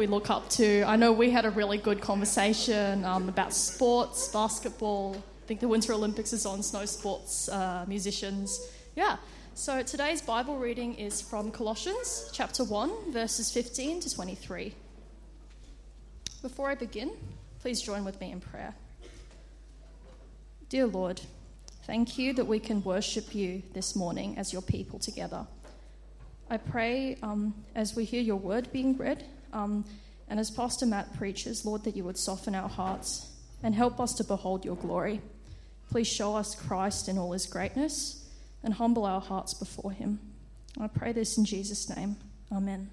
we 0.00 0.06
look 0.06 0.30
up 0.30 0.48
to. 0.48 0.82
I 0.84 0.96
know 0.96 1.12
we 1.12 1.28
had 1.28 1.44
a 1.44 1.50
really 1.50 1.76
good 1.76 2.00
conversation 2.00 3.04
um, 3.04 3.28
about 3.28 3.52
sports, 3.52 4.28
basketball. 4.28 5.14
I 5.14 5.46
think 5.46 5.60
the 5.60 5.68
Winter 5.68 5.92
Olympics 5.92 6.32
is 6.32 6.46
on 6.46 6.62
snow 6.62 6.86
sports, 6.86 7.50
uh, 7.50 7.84
musicians. 7.86 8.66
Yeah. 8.96 9.18
So 9.52 9.82
today's 9.82 10.22
Bible 10.22 10.56
reading 10.56 10.94
is 10.94 11.20
from 11.20 11.50
Colossians 11.50 12.30
chapter 12.32 12.64
1, 12.64 13.12
verses 13.12 13.52
15 13.52 14.00
to 14.00 14.14
23. 14.14 14.72
Before 16.40 16.70
I 16.70 16.76
begin, 16.76 17.10
please 17.60 17.82
join 17.82 18.02
with 18.02 18.18
me 18.22 18.32
in 18.32 18.40
prayer. 18.40 18.74
Dear 20.70 20.86
Lord, 20.86 21.20
thank 21.84 22.16
you 22.16 22.32
that 22.32 22.46
we 22.46 22.58
can 22.58 22.82
worship 22.84 23.34
you 23.34 23.62
this 23.74 23.94
morning 23.94 24.38
as 24.38 24.50
your 24.50 24.62
people 24.62 24.98
together. 24.98 25.46
I 26.48 26.56
pray 26.56 27.18
um, 27.22 27.54
as 27.74 27.94
we 27.94 28.06
hear 28.06 28.22
your 28.22 28.36
word 28.36 28.72
being 28.72 28.96
read, 28.96 29.26
um, 29.52 29.84
and 30.28 30.38
as 30.38 30.50
Pastor 30.50 30.86
Matt 30.86 31.16
preaches, 31.16 31.64
Lord, 31.64 31.84
that 31.84 31.96
you 31.96 32.04
would 32.04 32.18
soften 32.18 32.54
our 32.54 32.68
hearts 32.68 33.28
and 33.62 33.74
help 33.74 34.00
us 34.00 34.14
to 34.14 34.24
behold 34.24 34.64
your 34.64 34.76
glory. 34.76 35.20
Please 35.90 36.06
show 36.06 36.36
us 36.36 36.54
Christ 36.54 37.08
in 37.08 37.18
all 37.18 37.32
his 37.32 37.46
greatness 37.46 38.28
and 38.62 38.74
humble 38.74 39.04
our 39.04 39.20
hearts 39.20 39.54
before 39.54 39.90
him. 39.90 40.20
I 40.80 40.86
pray 40.86 41.12
this 41.12 41.36
in 41.36 41.44
Jesus' 41.44 41.94
name. 41.94 42.16
Amen. 42.52 42.90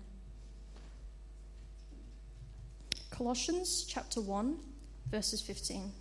Colossians 3.11 3.85
chapter 3.87 4.19
1, 4.19 4.57
verses 5.09 5.41
15. 5.41 5.91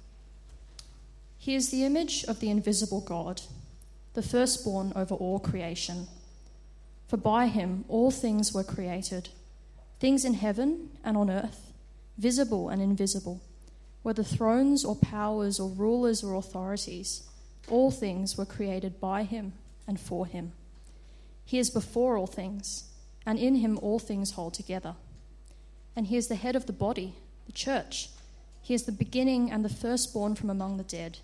He 1.39 1.55
is 1.55 1.71
the 1.71 1.85
image 1.85 2.25
of 2.25 2.41
the 2.41 2.51
invisible 2.51 3.01
God, 3.01 3.43
the 4.15 4.23
firstborn 4.23 4.93
over 4.97 5.15
all 5.15 5.39
creation. 5.39 6.09
For 7.09 7.17
by 7.17 7.47
him 7.47 7.85
all 7.89 8.11
things 8.11 8.53
were 8.53 8.65
created, 8.65 9.29
things 9.99 10.25
in 10.25 10.35
heaven 10.35 10.91
and 11.05 11.17
on 11.17 11.31
earth, 11.31 11.73
visible 12.19 12.69
and 12.69 12.83
invisible, 12.83 13.41
whether 14.03 14.23
thrones 14.23 14.85
or 14.85 14.95
powers 14.97 15.59
or 15.59 15.69
rulers 15.69 16.23
or 16.23 16.35
authorities, 16.35 17.23
all 17.69 17.91
things 17.91 18.37
were 18.39 18.47
created 18.47 19.01
by 19.01 19.25
him 19.25 19.53
and 19.87 19.99
for 19.99 20.27
him. 20.27 20.53
He 21.45 21.59
is 21.59 21.71
before 21.71 22.17
all 22.17 22.27
things, 22.27 22.85
and 23.25 23.39
in 23.39 23.57
him 23.57 23.79
all 23.83 23.99
things 23.99 24.33
hold 24.33 24.55
together. 24.55 24.95
And 25.95 26.07
he 26.07 26.17
is 26.17 26.29
the 26.29 26.35
head 26.35 26.57
of 26.57 26.67
the 26.67 26.73
body, 26.73 27.15
the 27.47 27.53
church. 27.53 28.11
He 28.63 28.75
is 28.75 28.83
the 28.83 28.93
beginning 28.93 29.51
and 29.51 29.65
the 29.65 29.69
firstborn 29.69 30.35
from 30.35 30.51
among 30.51 30.77
the 30.77 30.85
dead, 30.85 31.19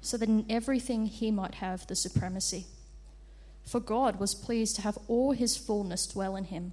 so 0.00 0.16
that 0.16 0.28
in 0.28 0.46
everything 0.48 1.06
he 1.06 1.30
might 1.30 1.56
have 1.56 1.86
the 1.86 1.96
supremacy. 1.96 2.66
For 3.64 3.80
God 3.80 4.20
was 4.20 4.34
pleased 4.34 4.76
to 4.76 4.82
have 4.82 4.98
all 5.08 5.32
his 5.32 5.56
fullness 5.56 6.06
dwell 6.06 6.36
in 6.36 6.44
him, 6.44 6.72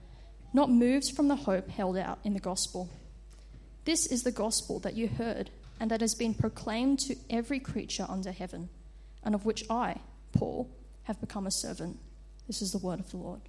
not 0.53 0.69
moved 0.69 1.15
from 1.15 1.27
the 1.27 1.35
hope 1.35 1.69
held 1.69 1.97
out 1.97 2.19
in 2.23 2.33
the 2.33 2.39
gospel. 2.39 2.89
This 3.85 4.05
is 4.05 4.23
the 4.23 4.31
gospel 4.31 4.79
that 4.79 4.95
you 4.95 5.07
heard 5.07 5.49
and 5.79 5.89
that 5.89 6.01
has 6.01 6.13
been 6.13 6.33
proclaimed 6.33 6.99
to 6.99 7.15
every 7.29 7.59
creature 7.59 8.05
under 8.07 8.31
heaven, 8.31 8.69
and 9.23 9.33
of 9.33 9.45
which 9.45 9.63
I, 9.69 9.97
Paul, 10.31 10.69
have 11.03 11.19
become 11.19 11.47
a 11.47 11.51
servant. 11.51 11.97
This 12.45 12.61
is 12.61 12.71
the 12.71 12.77
word 12.77 12.99
of 12.99 13.09
the 13.09 13.17
Lord. 13.17 13.41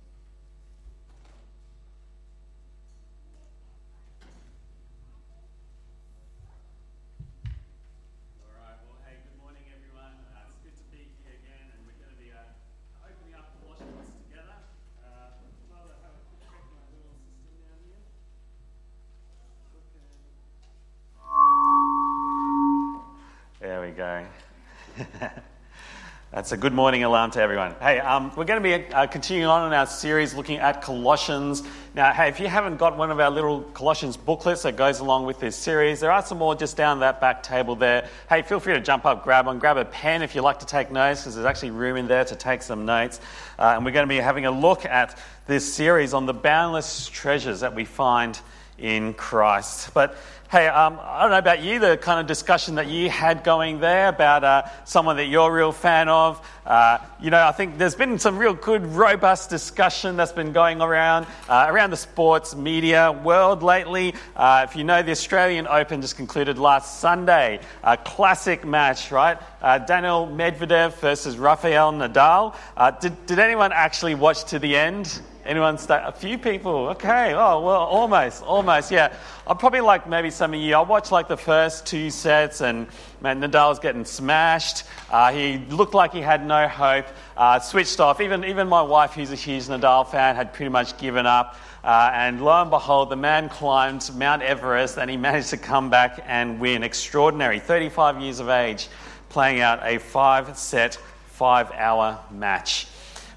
That's 26.33 26.53
a 26.53 26.57
good 26.57 26.73
morning 26.73 27.05
alarm 27.05 27.31
to 27.33 27.43
everyone. 27.43 27.75
Hey, 27.81 27.99
um, 27.99 28.33
we're 28.37 28.45
going 28.45 28.63
to 28.63 28.79
be 28.79 28.95
uh, 28.95 29.07
continuing 29.07 29.51
on 29.51 29.67
in 29.67 29.75
our 29.75 29.87
series 29.87 30.33
looking 30.33 30.59
at 30.59 30.81
Colossians. 30.81 31.63
Now, 31.95 32.13
hey, 32.13 32.29
if 32.29 32.41
you 32.41 32.47
haven't 32.47 32.79
got 32.79 32.97
one 32.97 33.11
of 33.11 33.21
our 33.21 33.31
little 33.31 33.63
Colossians 33.75 34.17
booklets 34.17 34.63
that 34.63 34.77
goes 34.77 35.01
along 35.01 35.27
with 35.27 35.41
this 35.41 35.57
series, 35.57 36.01
there 36.01 36.11
are 36.11 36.23
some 36.23 36.39
more 36.39 36.55
just 36.55 36.77
down 36.77 37.01
that 37.01 37.21
back 37.21 37.43
table 37.43 37.77
there. 37.77 38.09
Hey, 38.31 38.43
feel 38.43 38.61
free 38.61 38.75
to 38.75 38.81
jump 38.81 39.05
up, 39.05 39.25
grab 39.25 39.47
one, 39.47 39.59
grab 39.59 39.77
a 39.77 39.85
pen 39.85 40.23
if 40.23 40.35
you 40.35 40.41
like 40.41 40.61
to 40.61 40.67
take 40.67 40.91
notes, 40.91 41.21
because 41.21 41.35
there's 41.35 41.47
actually 41.47 41.73
room 41.73 41.97
in 41.97 42.09
there 42.09 42.25
to 42.25 42.37
take 42.37 42.63
some 42.63 42.87
notes. 42.87 43.21
Uh, 43.59 43.75
and 43.77 43.85
we're 43.85 43.93
going 43.93 44.07
to 44.07 44.15
be 44.15 44.21
having 44.21 44.47
a 44.47 44.51
look 44.51 44.87
at 44.87 45.19
this 45.47 45.75
series 45.75 46.15
on 46.15 46.25
the 46.25 46.35
boundless 46.35 47.09
treasures 47.09 47.61
that 47.61 47.75
we 47.75 47.85
find 47.85 48.41
in 48.83 49.15
Christ. 49.15 49.95
But 49.95 50.17
Hey, 50.53 50.69
um, 50.69 51.01
I 51.03 51.23
don't 51.23 51.31
know 51.31 51.39
about 51.39 51.63
you, 51.63 51.79
the 51.79 51.97
kind 51.97 52.21
of 52.21 52.27
discussion 52.27 52.75
that 52.75 52.87
you 52.87 53.09
had 53.09 53.43
going 53.43 53.81
there 53.81 54.09
about 54.09 54.45
uh, 54.45 54.65
someone 54.85 55.17
that 55.17 55.25
you're 55.25 55.49
a 55.49 55.51
real 55.51 55.73
fan 55.73 56.11
of. 56.11 56.47
Uh, 56.67 56.99
you 57.23 57.31
know, 57.31 57.43
I 57.43 57.53
think 57.53 57.79
there's 57.79 57.95
been 57.95 58.19
some 58.19 58.37
real 58.37 58.53
good, 58.53 58.85
robust 58.85 59.49
discussion 59.49 60.19
that's 60.19 60.33
been 60.33 60.53
going 60.53 60.83
around 60.83 61.27
uh, 61.49 61.69
around 61.71 61.89
the 61.89 61.97
sports 61.97 62.55
media 62.55 63.13
world 63.13 63.63
lately. 63.63 64.15
Uh, 64.37 64.67
if 64.69 64.77
you 64.77 64.85
know, 64.85 65.01
the 65.01 65.13
Australian 65.13 65.67
Open 65.67 66.03
just 66.03 66.19
concluded 66.19 66.59
last 66.59 67.01
Sunday. 67.01 67.59
A 67.83 67.97
classic 67.97 68.63
match, 68.63 69.11
right? 69.11 69.39
Uh, 69.63 69.79
Daniil 69.79 70.27
Medvedev 70.27 70.93
versus 71.01 71.39
Rafael 71.39 71.95
Nadal. 71.95 72.55
Uh, 72.77 72.91
did, 72.91 73.25
did 73.25 73.39
anyone 73.39 73.73
actually 73.73 74.17
watch 74.17 74.45
to 74.45 74.59
the 74.59 74.77
end? 74.77 75.23
Anyone 75.45 75.77
stay? 75.77 76.01
A 76.05 76.13
few 76.13 76.39
people. 76.39 76.89
Okay. 76.91 77.35
Oh, 77.35 77.61
well, 77.61 77.81
almost, 77.81 78.45
almost. 78.45 78.93
Yeah. 78.93 79.13
I'm 79.45 79.57
probably 79.57 79.81
like 79.81 80.09
maybe 80.09 80.31
some 80.31 80.55
of 80.55 80.61
you. 80.61 80.77
I 80.77 80.81
watched 80.83 81.11
like 81.11 81.27
the 81.27 81.37
first 81.37 81.85
two 81.85 82.11
sets, 82.11 82.61
and 82.61 82.87
man, 83.21 83.41
Nadal's 83.41 83.81
getting 83.81 84.05
smashed. 84.05 84.85
Uh, 85.11 85.33
he 85.33 85.59
looked 85.75 85.95
like 85.95 86.13
he 86.13 86.21
had 86.21 86.47
no 86.47 86.69
hope. 86.69 87.07
Uh, 87.37 87.59
switched 87.59 87.99
off. 87.99 88.21
Even 88.21 88.45
even 88.45 88.69
my 88.69 88.83
wife, 88.83 89.15
who's 89.15 89.33
a 89.33 89.37
huge 89.37 89.65
Nadal 89.65 90.07
fan, 90.09 90.37
had 90.37 90.53
pretty 90.53 90.71
much 90.71 90.97
given 90.97 91.27
up. 91.27 91.57
Uh, 91.83 92.13
and 92.15 92.45
lo 92.45 92.63
and 92.63 92.71
behold, 92.71 93.11
the 93.11 93.17
man 93.17 93.49
climbed 93.49 94.09
Mount 94.15 94.43
Everest, 94.43 94.97
and 94.97 95.11
he 95.11 95.17
managed 95.17 95.51
to 95.51 95.57
come 95.57 95.91
back 95.91 96.23
and 96.27 96.61
win. 96.61 96.85
Extraordinary. 96.85 97.59
35 97.59 98.21
years 98.21 98.39
of 98.39 98.49
age, 98.49 98.89
playing 99.29 99.61
out 99.61 99.81
a 99.83 99.99
five-set, 99.99 100.95
five-hour 101.27 102.21
match. 102.31 102.87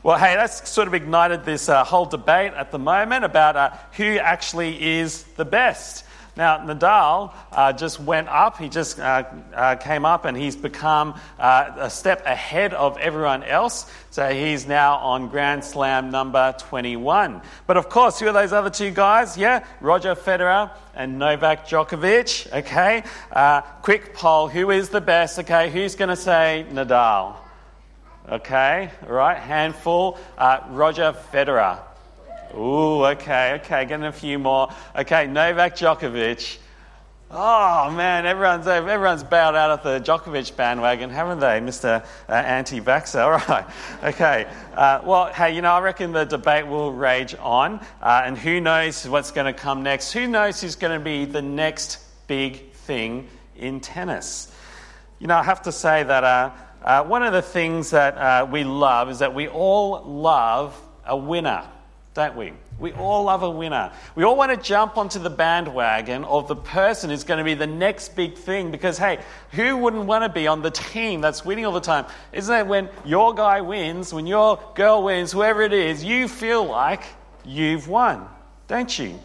Well, 0.05 0.19
hey, 0.19 0.35
that's 0.35 0.69
sort 0.69 0.87
of 0.87 0.93
ignited 0.93 1.45
this 1.45 1.67
uh, 1.67 1.83
whole 1.83 2.05
debate 2.05 2.53
at 2.53 2.69
the 2.69 2.77
moment 2.77 3.25
about 3.25 3.55
uh, 3.55 3.71
who 3.93 4.19
actually 4.19 4.99
is 4.99 5.23
the 5.35 5.45
best. 5.45 6.05
Now, 6.37 6.59
Nadal 6.59 7.33
uh, 7.51 7.73
just 7.73 7.99
went 7.99 8.27
up, 8.27 8.59
he 8.59 8.69
just 8.69 8.99
uh, 8.99 9.23
uh, 9.55 9.77
came 9.77 10.05
up, 10.05 10.25
and 10.25 10.37
he's 10.37 10.55
become 10.55 11.19
uh, 11.39 11.71
a 11.77 11.89
step 11.89 12.23
ahead 12.27 12.75
of 12.75 12.99
everyone 12.99 13.43
else. 13.45 13.91
So 14.11 14.29
he's 14.29 14.67
now 14.67 14.97
on 14.97 15.29
Grand 15.29 15.63
Slam 15.63 16.11
number 16.11 16.53
21. 16.59 17.41
But 17.65 17.77
of 17.77 17.89
course, 17.89 18.19
who 18.19 18.27
are 18.27 18.31
those 18.31 18.53
other 18.53 18.69
two 18.69 18.91
guys? 18.91 19.39
Yeah, 19.39 19.65
Roger 19.81 20.13
Federer 20.13 20.69
and 20.93 21.17
Novak 21.17 21.65
Djokovic. 21.65 22.53
Okay, 22.53 23.03
quick 23.81 24.13
poll 24.13 24.49
who 24.49 24.69
is 24.69 24.89
the 24.89 25.01
best? 25.01 25.39
Okay, 25.39 25.71
who's 25.71 25.95
going 25.95 26.09
to 26.09 26.15
say 26.15 26.67
Nadal? 26.69 27.37
Okay, 28.27 28.89
right, 29.05 29.37
handful. 29.37 30.17
Uh, 30.35 30.61
Roger 30.69 31.15
Federer. 31.31 31.79
Ooh, 32.55 33.05
okay, 33.05 33.59
okay, 33.61 33.85
getting 33.85 34.07
a 34.07 34.11
few 34.11 34.39
more. 34.39 34.73
Okay, 34.95 35.27
Novak 35.27 35.75
Djokovic. 35.75 36.57
Oh 37.29 37.91
man, 37.91 38.25
everyone's 38.25 38.65
everyone's 38.65 39.23
bowed 39.23 39.55
out 39.55 39.69
of 39.69 39.83
the 39.83 39.99
Djokovic 39.99 40.55
bandwagon, 40.55 41.11
haven't 41.11 41.39
they, 41.39 41.59
Mister 41.59 42.03
uh, 42.27 42.31
Anti-vaxxer? 42.31 43.23
All 43.23 43.31
right, 43.31 43.65
okay. 44.03 44.47
Uh, 44.73 45.01
well, 45.03 45.27
hey, 45.27 45.55
you 45.55 45.61
know, 45.61 45.73
I 45.73 45.81
reckon 45.81 46.11
the 46.11 46.25
debate 46.25 46.65
will 46.65 46.91
rage 46.91 47.35
on, 47.39 47.79
uh, 48.01 48.23
and 48.25 48.35
who 48.35 48.59
knows 48.59 49.07
what's 49.07 49.29
going 49.29 49.53
to 49.53 49.59
come 49.59 49.83
next? 49.83 50.13
Who 50.13 50.25
knows 50.25 50.61
who's 50.61 50.75
going 50.75 50.97
to 50.97 51.03
be 51.03 51.25
the 51.25 51.43
next 51.43 51.99
big 52.27 52.71
thing 52.71 53.27
in 53.55 53.81
tennis? 53.81 54.51
You 55.19 55.27
know, 55.27 55.35
I 55.35 55.43
have 55.43 55.61
to 55.63 55.71
say 55.71 56.01
that 56.03 56.23
uh, 56.85 57.03
one 57.03 57.23
of 57.23 57.33
the 57.33 57.41
things 57.41 57.89
that 57.89 58.15
uh, 58.15 58.45
we 58.45 58.63
love 58.63 59.09
is 59.09 59.19
that 59.19 59.33
we 59.33 59.47
all 59.47 60.03
love 60.03 60.79
a 61.03 61.17
winner, 61.17 61.67
don't 62.13 62.35
we? 62.35 62.53
We 62.77 62.91
all 62.91 63.23
love 63.23 63.41
a 63.41 63.49
winner. 63.49 63.91
We 64.13 64.23
all 64.23 64.35
want 64.35 64.51
to 64.51 64.57
jump 64.57 64.95
onto 64.95 65.17
the 65.17 65.31
bandwagon 65.31 66.25
of 66.25 66.47
the 66.47 66.55
person 66.55 67.09
who's 67.09 67.23
going 67.23 67.39
to 67.39 67.43
be 67.43 67.55
the 67.55 67.65
next 67.65 68.15
big 68.15 68.35
thing 68.35 68.69
because, 68.69 68.99
hey, 68.99 69.19
who 69.51 69.77
wouldn't 69.77 70.05
want 70.05 70.25
to 70.25 70.29
be 70.29 70.45
on 70.45 70.61
the 70.61 70.69
team 70.69 71.21
that's 71.21 71.43
winning 71.43 71.65
all 71.65 71.71
the 71.71 71.79
time? 71.79 72.05
Isn't 72.31 72.53
it 72.53 72.67
when 72.67 72.89
your 73.03 73.33
guy 73.33 73.61
wins, 73.61 74.13
when 74.13 74.27
your 74.27 74.59
girl 74.75 75.03
wins, 75.03 75.31
whoever 75.31 75.63
it 75.63 75.73
is, 75.73 76.03
you 76.03 76.27
feel 76.27 76.65
like 76.65 77.01
you've 77.43 77.87
won, 77.87 78.27
don't 78.67 78.99
you? 78.99 79.17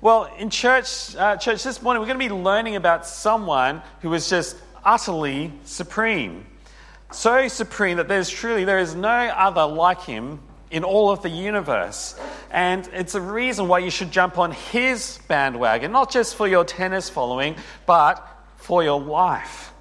Well, 0.00 0.30
in 0.38 0.50
church, 0.50 1.16
uh, 1.16 1.36
church 1.38 1.64
this 1.64 1.82
morning, 1.82 2.00
we're 2.00 2.06
going 2.06 2.20
to 2.20 2.28
be 2.28 2.32
learning 2.32 2.76
about 2.76 3.04
someone 3.04 3.82
who 4.02 4.10
was 4.10 4.28
just 4.30 4.56
utterly 4.86 5.52
supreme. 5.64 6.46
So 7.10 7.48
supreme 7.48 7.98
that 7.98 8.08
there's 8.08 8.30
truly, 8.30 8.64
there 8.64 8.78
is 8.78 8.94
no 8.94 9.08
other 9.08 9.66
like 9.66 10.02
him 10.02 10.40
in 10.70 10.84
all 10.84 11.10
of 11.10 11.22
the 11.22 11.28
universe. 11.28 12.18
And 12.50 12.88
it's 12.92 13.14
a 13.14 13.20
reason 13.20 13.68
why 13.68 13.80
you 13.80 13.90
should 13.90 14.10
jump 14.10 14.38
on 14.38 14.52
his 14.52 15.18
bandwagon, 15.28 15.92
not 15.92 16.10
just 16.10 16.36
for 16.36 16.48
your 16.48 16.64
tennis 16.64 17.10
following, 17.10 17.56
but 17.84 18.26
for 18.56 18.82
your 18.82 19.00
life. 19.00 19.72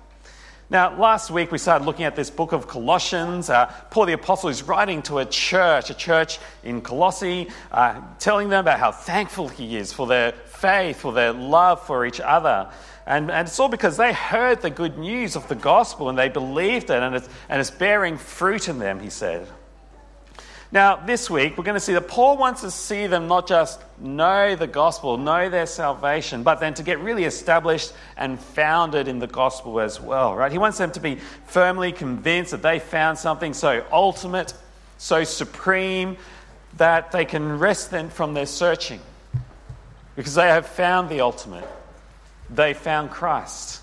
Now, 0.68 1.00
last 1.00 1.30
week 1.30 1.52
we 1.52 1.60
started 1.60 1.86
looking 1.86 2.06
at 2.06 2.16
this 2.16 2.32
book 2.32 2.52
of 2.52 2.68
Colossians. 2.68 3.52
Uh, 3.52 3.68
Paul 3.92 4.08
the 4.08 4.14
Apostle 4.14 4.50
is 4.50 4.64
writing 4.64 5.04
to 5.04 5.20
a 5.20 5.26
church, 5.26 5.92
a 5.92 5.94
church 5.94 6.40
in 6.64 6.82
Colossae, 6.82 7.50
uh, 7.72 8.02
telling 8.18 8.50
them 8.50 8.62
about 8.62 8.80
how 8.80 8.92
thankful 8.92 9.48
he 9.48 9.78
is 9.78 9.94
for 9.94 10.08
their 10.08 10.32
faith, 10.32 10.98
for 11.02 11.14
their 11.14 11.34
love 11.34 11.86
for 11.86 12.04
each 12.04 12.20
other. 12.20 12.72
And, 13.08 13.30
and 13.30 13.48
it's 13.48 13.60
all 13.60 13.70
because 13.70 13.98
they 13.98 14.14
heard 14.14 14.62
the 14.62 14.70
good 14.70 14.98
news 14.98 15.36
of 15.36 15.48
the 15.48 15.56
gospel 15.56 16.10
and 16.10 16.18
they 16.18 16.30
believed 16.30 16.90
it, 16.90 17.04
and 17.04 17.16
it's, 17.16 17.30
and 17.50 17.62
it's 17.62 17.72
bearing 17.72 18.18
fruit 18.18 18.68
in 18.68 18.80
them, 18.80 19.00
he 19.00 19.10
said. 19.10 19.48
Now, 20.72 20.96
this 20.96 21.30
week, 21.30 21.58
we're 21.58 21.64
going 21.64 21.76
to 21.76 21.80
see 21.80 21.94
that 21.94 22.08
Paul 22.08 22.38
wants 22.38 22.62
to 22.62 22.72
see 22.72 23.06
them 23.08 23.28
not 23.28 23.48
just 23.48 23.80
know 24.00 24.56
the 24.56 24.68
gospel, 24.68 25.18
know 25.18 25.48
their 25.48 25.68
salvation, 25.68 26.42
but 26.42 26.60
then 26.60 26.74
to 26.74 26.84
get 26.84 27.00
really 27.00 27.24
established 27.24 27.94
and 28.18 28.40
founded 28.40 29.08
in 29.08 29.20
the 29.20 29.28
gospel 29.28 29.80
as 29.80 30.02
well, 30.02 30.36
right? 30.36 30.52
He 30.52 30.58
wants 30.58 30.80
them 30.80 30.92
to 30.92 31.00
be 31.00 31.16
firmly 31.46 31.92
convinced 31.92 32.52
that 32.52 32.64
they 32.64 32.80
found 32.80 33.18
something 33.18 33.54
so 33.54 33.86
ultimate, 33.92 34.54
so 34.98 35.24
supreme, 35.24 36.18
that 36.78 37.12
they 37.12 37.24
can 37.24 37.60
rest 37.60 37.92
then 37.92 38.10
from 38.10 38.34
their 38.34 38.48
searching 38.48 39.00
because 40.16 40.36
they 40.36 40.48
have 40.48 40.66
found 40.66 41.10
the 41.10 41.22
ultimate. 41.22 41.68
They 42.50 42.74
found 42.74 43.12
Christ. 43.12 43.82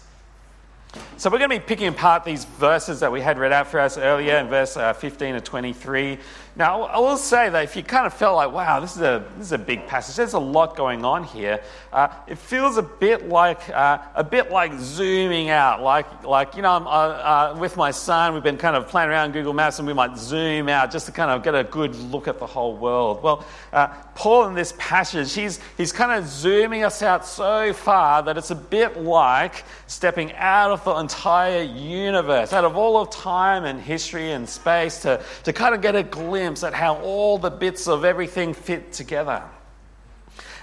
So, 1.17 1.31
we're 1.31 1.39
going 1.39 1.51
to 1.51 1.57
be 1.57 1.65
picking 1.65 1.89
apart 1.89 2.25
these 2.25 2.45
verses 2.45 3.01
that 3.01 3.11
we 3.11 3.23
had 3.23 3.39
read 3.39 3.53
out 3.53 3.67
for 3.67 3.81
us 3.81 3.97
earlier 3.97 4.37
in 4.37 4.49
verse 4.49 4.77
uh, 4.77 4.93
15 4.93 5.35
to 5.35 5.41
23. 5.41 6.19
Now, 6.55 6.83
I 6.83 6.99
will 6.99 7.17
say 7.17 7.49
that 7.49 7.65
if 7.65 7.77
you 7.77 7.83
kind 7.83 8.05
of 8.05 8.13
felt 8.13 8.37
like, 8.37 8.53
wow, 8.53 8.79
this 8.79 8.95
is 8.95 9.01
a, 9.01 9.25
this 9.39 9.47
is 9.47 9.53
a 9.53 9.59
big 9.59 9.87
passage, 9.87 10.17
there's 10.17 10.35
a 10.35 10.39
lot 10.39 10.77
going 10.77 11.03
on 11.03 11.25
here, 11.25 11.63
uh, 11.95 12.09
it 12.27 12.37
feels 12.37 12.77
a 12.77 12.83
bit 12.83 13.27
like, 13.27 13.71
uh, 13.71 13.99
a 14.15 14.23
bit 14.23 14.51
like 14.51 14.79
zooming 14.79 15.49
out. 15.49 15.83
Like, 15.83 16.25
like 16.25 16.55
you 16.55 16.61
know, 16.61 16.73
uh, 16.73 17.55
uh, 17.55 17.57
with 17.59 17.79
my 17.79 17.91
son, 17.91 18.35
we've 18.35 18.43
been 18.43 18.59
kind 18.59 18.77
of 18.77 18.87
playing 18.87 19.09
around 19.09 19.33
Google 19.33 19.55
Maps 19.55 19.79
and 19.79 19.89
we 19.89 19.95
might 19.95 20.19
zoom 20.19 20.69
out 20.69 20.91
just 20.91 21.07
to 21.07 21.13
kind 21.13 21.31
of 21.31 21.43
get 21.43 21.55
a 21.55 21.65
good 21.65 21.95
look 21.97 22.29
at 22.29 22.39
the 22.39 22.47
whole 22.47 22.77
world. 22.77 23.23
Well, 23.23 23.47
uh, 23.73 23.87
Paul 24.15 24.49
in 24.49 24.55
this 24.55 24.75
passage, 24.77 25.33
he's, 25.33 25.59
he's 25.79 25.91
kind 25.91 26.13
of 26.13 26.29
zooming 26.29 26.85
us 26.85 27.01
out 27.03 27.25
so 27.25 27.73
far 27.73 28.23
that 28.25 28.37
it's 28.37 28.51
a 28.51 28.55
bit 28.55 28.99
like 28.99 29.65
stepping 29.87 30.35
out 30.35 30.71
of 30.71 30.85
the 30.85 30.95
entire 30.97 31.63
universe, 31.63 32.53
out 32.53 32.67
of 32.67 32.77
all 32.77 32.99
of 32.99 33.09
time 33.09 33.65
and 33.65 33.81
history 33.81 34.33
and 34.33 34.47
space 34.47 35.01
to, 35.01 35.23
to 35.45 35.53
kind 35.55 35.75
of 35.75 35.81
get 35.81 35.97
a 35.97 36.03
glimpse 36.03 36.42
glimpse 36.43 36.65
at 36.65 36.75
how 36.75 36.97
all 36.97 37.39
the 37.39 37.51
bits 37.51 37.87
of 37.87 38.05
everything 38.05 38.53
fit 38.53 38.93
together. 38.93 39.43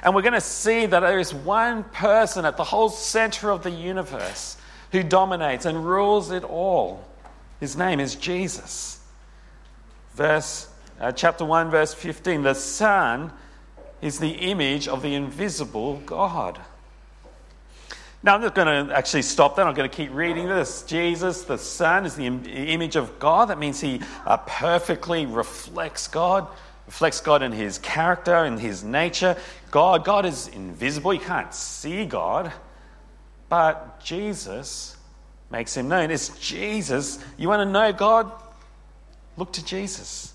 And 0.04 0.14
we're 0.14 0.22
going 0.22 0.34
to 0.34 0.42
see 0.42 0.86
that 0.86 1.00
there 1.00 1.20
is 1.20 1.34
one 1.34 1.86
person 1.86 2.44
at 2.44 2.58
the 2.58 2.66
whole 2.66 2.90
center 2.90 3.50
of 3.50 3.64
the 3.64 3.72
universe 3.72 4.58
who 4.92 5.04
dominates 5.04 5.66
and 5.66 5.86
rules 5.86 6.32
it 6.32 6.44
all. 6.44 7.06
His 7.62 7.78
name 7.78 8.02
is 8.02 8.16
Jesus. 8.16 9.00
Verse, 10.16 10.68
uh, 11.00 11.14
chapter 11.14 11.46
1, 11.46 11.70
verse 11.70 11.94
15 11.94 12.44
the 12.44 12.54
Son 12.54 13.32
is 14.02 14.20
the 14.20 14.32
image 14.32 14.88
of 14.88 15.02
the 15.02 15.16
invisible 15.16 16.02
God. 16.06 16.60
Now, 18.22 18.36
I'm 18.36 18.42
not 18.42 18.54
going 18.54 18.88
to 18.88 18.94
actually 18.96 19.22
stop 19.22 19.56
that. 19.56 19.66
I'm 19.66 19.74
going 19.74 19.90
to 19.90 19.96
keep 19.96 20.14
reading 20.14 20.48
this. 20.48 20.82
Jesus, 20.84 21.44
the 21.44 21.58
Son, 21.58 22.06
is 22.06 22.16
the 22.16 22.26
image 22.26 22.98
of 22.98 23.18
God. 23.18 23.50
That 23.50 23.58
means 23.58 23.80
he 23.80 24.02
uh, 24.26 24.36
perfectly 24.38 25.26
reflects 25.26 26.10
God, 26.10 26.48
reflects 26.86 27.22
God 27.22 27.42
in 27.44 27.54
his 27.54 27.78
character 27.78 28.44
in 28.44 28.58
his 28.58 28.84
nature. 28.84 29.38
God, 29.72 30.04
God 30.04 30.26
is 30.26 30.50
invisible. 30.50 31.14
You 31.14 31.22
can't 31.22 31.54
see 31.54 32.06
God. 32.06 32.52
But 33.48 34.02
Jesus 34.02 34.98
makes 35.50 35.78
him 35.78 35.88
known. 35.88 36.12
It's 36.12 36.38
Jesus. 36.40 37.20
You 37.38 37.48
want 37.48 37.66
to 37.66 37.72
know 37.72 37.94
God? 37.94 38.32
Look 39.38 39.54
to 39.54 39.64
Jesus. 39.64 40.34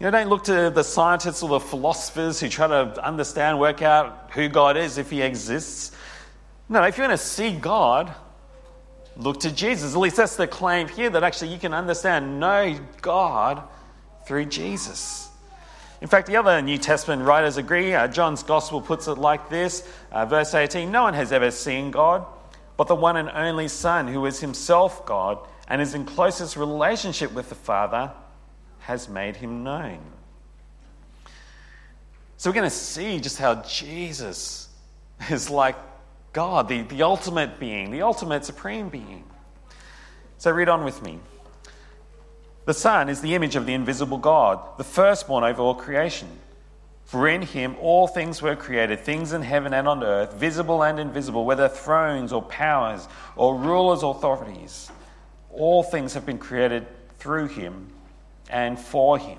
You 0.00 0.04
know, 0.04 0.10
don't 0.10 0.28
look 0.28 0.44
to 0.44 0.70
the 0.70 0.82
scientists 0.82 1.42
or 1.42 1.50
the 1.50 1.60
philosophers 1.60 2.40
who 2.40 2.48
try 2.48 2.66
to 2.66 3.04
understand, 3.04 3.60
work 3.60 3.82
out 3.82 4.30
who 4.32 4.48
God 4.48 4.78
is, 4.78 4.96
if 4.96 5.10
he 5.10 5.20
exists. 5.20 5.93
No, 6.68 6.82
if 6.84 6.96
you 6.96 7.02
want 7.02 7.12
to 7.12 7.18
see 7.18 7.52
God, 7.52 8.14
look 9.16 9.40
to 9.40 9.52
Jesus. 9.52 9.94
At 9.94 10.00
least 10.00 10.16
that's 10.16 10.36
the 10.36 10.46
claim 10.46 10.88
here 10.88 11.10
that 11.10 11.22
actually 11.22 11.52
you 11.52 11.58
can 11.58 11.74
understand, 11.74 12.40
know 12.40 12.78
God 13.02 13.62
through 14.26 14.46
Jesus. 14.46 15.28
In 16.00 16.08
fact, 16.08 16.26
the 16.26 16.36
other 16.36 16.60
New 16.62 16.78
Testament 16.78 17.22
writers 17.22 17.56
agree. 17.56 17.94
Uh, 17.94 18.08
John's 18.08 18.42
Gospel 18.42 18.80
puts 18.80 19.08
it 19.08 19.18
like 19.18 19.48
this 19.48 19.88
uh, 20.10 20.26
verse 20.26 20.54
18 20.54 20.90
No 20.90 21.02
one 21.02 21.14
has 21.14 21.32
ever 21.32 21.50
seen 21.50 21.90
God, 21.90 22.26
but 22.76 22.88
the 22.88 22.94
one 22.94 23.16
and 23.16 23.30
only 23.30 23.68
Son, 23.68 24.08
who 24.08 24.24
is 24.26 24.40
himself 24.40 25.04
God 25.06 25.38
and 25.68 25.80
is 25.80 25.94
in 25.94 26.04
closest 26.04 26.56
relationship 26.56 27.32
with 27.32 27.48
the 27.48 27.54
Father, 27.54 28.12
has 28.80 29.08
made 29.08 29.36
him 29.36 29.64
known. 29.64 29.98
So 32.36 32.50
we're 32.50 32.54
going 32.54 32.64
to 32.64 32.76
see 32.76 33.20
just 33.20 33.38
how 33.38 33.56
Jesus 33.62 34.68
is 35.30 35.48
like 35.48 35.76
God, 36.34 36.68
the, 36.68 36.82
the 36.82 37.02
ultimate 37.02 37.58
being, 37.58 37.90
the 37.90 38.02
ultimate 38.02 38.44
supreme 38.44 38.90
being. 38.90 39.24
So 40.36 40.50
read 40.50 40.68
on 40.68 40.84
with 40.84 41.02
me. 41.02 41.20
The 42.66 42.74
Son 42.74 43.08
is 43.08 43.20
the 43.20 43.34
image 43.34 43.56
of 43.56 43.66
the 43.66 43.72
invisible 43.72 44.18
God, 44.18 44.60
the 44.76 44.84
firstborn 44.84 45.44
over 45.44 45.62
all 45.62 45.74
creation. 45.74 46.28
For 47.04 47.28
in 47.28 47.42
him 47.42 47.76
all 47.80 48.08
things 48.08 48.42
were 48.42 48.56
created, 48.56 49.00
things 49.00 49.32
in 49.32 49.42
heaven 49.42 49.72
and 49.72 49.86
on 49.86 50.02
earth, 50.02 50.34
visible 50.34 50.82
and 50.82 50.98
invisible, 50.98 51.44
whether 51.44 51.68
thrones 51.68 52.32
or 52.32 52.42
powers 52.42 53.06
or 53.36 53.56
rulers 53.56 54.02
or 54.02 54.14
authorities. 54.14 54.90
All 55.52 55.82
things 55.82 56.14
have 56.14 56.26
been 56.26 56.38
created 56.38 56.86
through 57.18 57.48
him 57.48 57.92
and 58.50 58.78
for 58.78 59.18
him. 59.18 59.38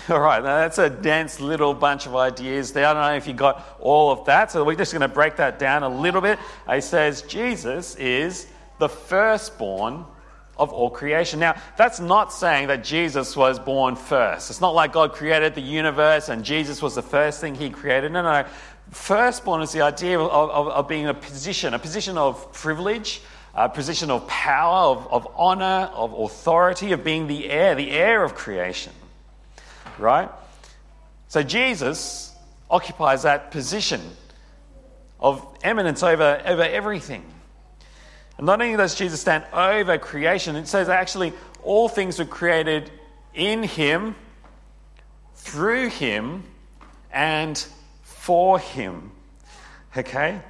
All 0.08 0.20
right, 0.20 0.42
now 0.42 0.56
that's 0.56 0.78
a 0.78 0.90
dense 0.90 1.40
little 1.40 1.72
bunch 1.72 2.06
of 2.06 2.14
ideas 2.14 2.72
there. 2.72 2.86
I 2.86 2.92
don't 2.92 3.02
know 3.02 3.16
if 3.16 3.26
you 3.26 3.32
got 3.32 3.64
all 3.80 4.10
of 4.10 4.26
that, 4.26 4.50
so 4.50 4.64
we're 4.64 4.76
just 4.76 4.92
going 4.92 5.00
to 5.00 5.08
break 5.08 5.36
that 5.36 5.58
down 5.58 5.82
a 5.82 5.88
little 5.88 6.20
bit. 6.20 6.38
He 6.70 6.80
says 6.80 7.22
Jesus 7.22 7.94
is 7.96 8.46
the 8.78 8.88
firstborn 8.88 10.04
of 10.58 10.72
all 10.72 10.90
creation. 10.90 11.40
Now, 11.40 11.56
that's 11.76 12.00
not 12.00 12.32
saying 12.32 12.68
that 12.68 12.84
Jesus 12.84 13.36
was 13.36 13.58
born 13.58 13.96
first. 13.96 14.50
It's 14.50 14.60
not 14.60 14.74
like 14.74 14.92
God 14.92 15.12
created 15.12 15.54
the 15.54 15.62
universe 15.62 16.28
and 16.28 16.44
Jesus 16.44 16.82
was 16.82 16.94
the 16.94 17.02
first 17.02 17.40
thing 17.40 17.54
he 17.54 17.70
created. 17.70 18.12
No, 18.12 18.22
no. 18.22 18.46
Firstborn 18.90 19.62
is 19.62 19.72
the 19.72 19.80
idea 19.80 20.20
of, 20.20 20.30
of, 20.30 20.68
of 20.68 20.88
being 20.88 21.06
a 21.06 21.14
position, 21.14 21.74
a 21.74 21.78
position 21.78 22.18
of 22.18 22.52
privilege, 22.52 23.22
a 23.54 23.68
position 23.68 24.10
of 24.10 24.26
power, 24.28 24.90
of, 24.90 25.08
of 25.10 25.28
honor, 25.34 25.90
of 25.94 26.12
authority, 26.12 26.92
of 26.92 27.02
being 27.02 27.26
the 27.26 27.50
heir, 27.50 27.74
the 27.74 27.90
heir 27.90 28.22
of 28.22 28.34
creation 28.34 28.92
right? 29.98 30.30
So 31.28 31.42
Jesus 31.42 32.34
occupies 32.70 33.22
that 33.22 33.50
position 33.50 34.00
of 35.20 35.46
eminence 35.62 36.02
over, 36.02 36.42
over 36.44 36.62
everything. 36.62 37.24
And 38.36 38.46
not 38.46 38.60
only 38.60 38.76
does 38.76 38.94
Jesus 38.94 39.20
stand 39.20 39.44
over 39.52 39.98
creation, 39.98 40.56
it 40.56 40.68
says 40.68 40.88
actually 40.88 41.32
all 41.62 41.88
things 41.88 42.18
were 42.18 42.24
created 42.24 42.90
in 43.32 43.62
him, 43.62 44.14
through 45.34 45.88
him, 45.88 46.44
and 47.12 47.64
for 48.02 48.58
him. 48.58 49.12
Okay? 49.96 50.40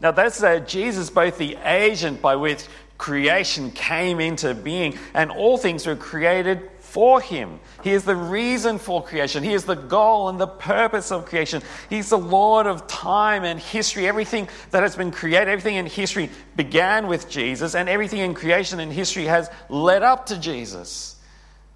Now 0.00 0.10
that's 0.10 0.42
uh, 0.42 0.60
Jesus, 0.60 1.10
both 1.10 1.38
the 1.38 1.56
agent 1.64 2.22
by 2.22 2.36
which 2.36 2.64
creation 2.98 3.70
came 3.70 4.20
into 4.20 4.54
being, 4.54 4.98
and 5.14 5.30
all 5.30 5.58
things 5.58 5.86
were 5.86 5.96
created 5.96 6.70
for 6.96 7.20
Him. 7.20 7.60
He 7.84 7.90
is 7.90 8.04
the 8.04 8.16
reason 8.16 8.78
for 8.78 9.04
creation. 9.04 9.44
He 9.44 9.52
is 9.52 9.66
the 9.66 9.74
goal 9.74 10.30
and 10.30 10.40
the 10.40 10.46
purpose 10.46 11.12
of 11.12 11.26
creation. 11.26 11.60
He's 11.90 12.08
the 12.08 12.16
Lord 12.16 12.66
of 12.66 12.86
time 12.86 13.44
and 13.44 13.60
history. 13.60 14.08
Everything 14.08 14.48
that 14.70 14.82
has 14.82 14.96
been 14.96 15.10
created, 15.10 15.48
everything 15.48 15.74
in 15.74 15.84
history 15.84 16.30
began 16.56 17.06
with 17.06 17.28
Jesus, 17.28 17.74
and 17.74 17.86
everything 17.90 18.20
in 18.20 18.32
creation 18.32 18.80
and 18.80 18.90
history 18.90 19.24
has 19.26 19.50
led 19.68 20.02
up 20.02 20.24
to 20.26 20.38
Jesus. 20.38 21.16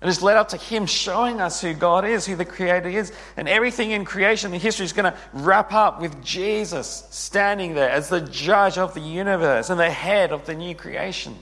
And 0.00 0.08
it's 0.08 0.22
led 0.22 0.38
up 0.38 0.48
to 0.48 0.56
Him 0.56 0.86
showing 0.86 1.38
us 1.38 1.60
who 1.60 1.74
God 1.74 2.06
is, 2.06 2.24
who 2.24 2.34
the 2.34 2.46
Creator 2.46 2.88
is. 2.88 3.12
And 3.36 3.46
everything 3.46 3.90
in 3.90 4.06
creation 4.06 4.54
and 4.54 4.62
history 4.62 4.86
is 4.86 4.94
going 4.94 5.12
to 5.12 5.18
wrap 5.34 5.74
up 5.74 6.00
with 6.00 6.24
Jesus 6.24 7.06
standing 7.10 7.74
there 7.74 7.90
as 7.90 8.08
the 8.08 8.22
judge 8.22 8.78
of 8.78 8.94
the 8.94 9.02
universe 9.02 9.68
and 9.68 9.78
the 9.78 9.90
head 9.90 10.32
of 10.32 10.46
the 10.46 10.54
new 10.54 10.74
creation. 10.74 11.36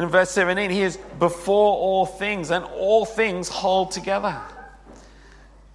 And 0.00 0.06
in 0.06 0.12
verse 0.12 0.30
17, 0.30 0.70
He 0.70 0.80
is 0.80 0.96
before 1.18 1.76
all 1.76 2.06
things, 2.06 2.50
and 2.50 2.64
all 2.64 3.04
things 3.04 3.50
hold 3.50 3.90
together. 3.90 4.40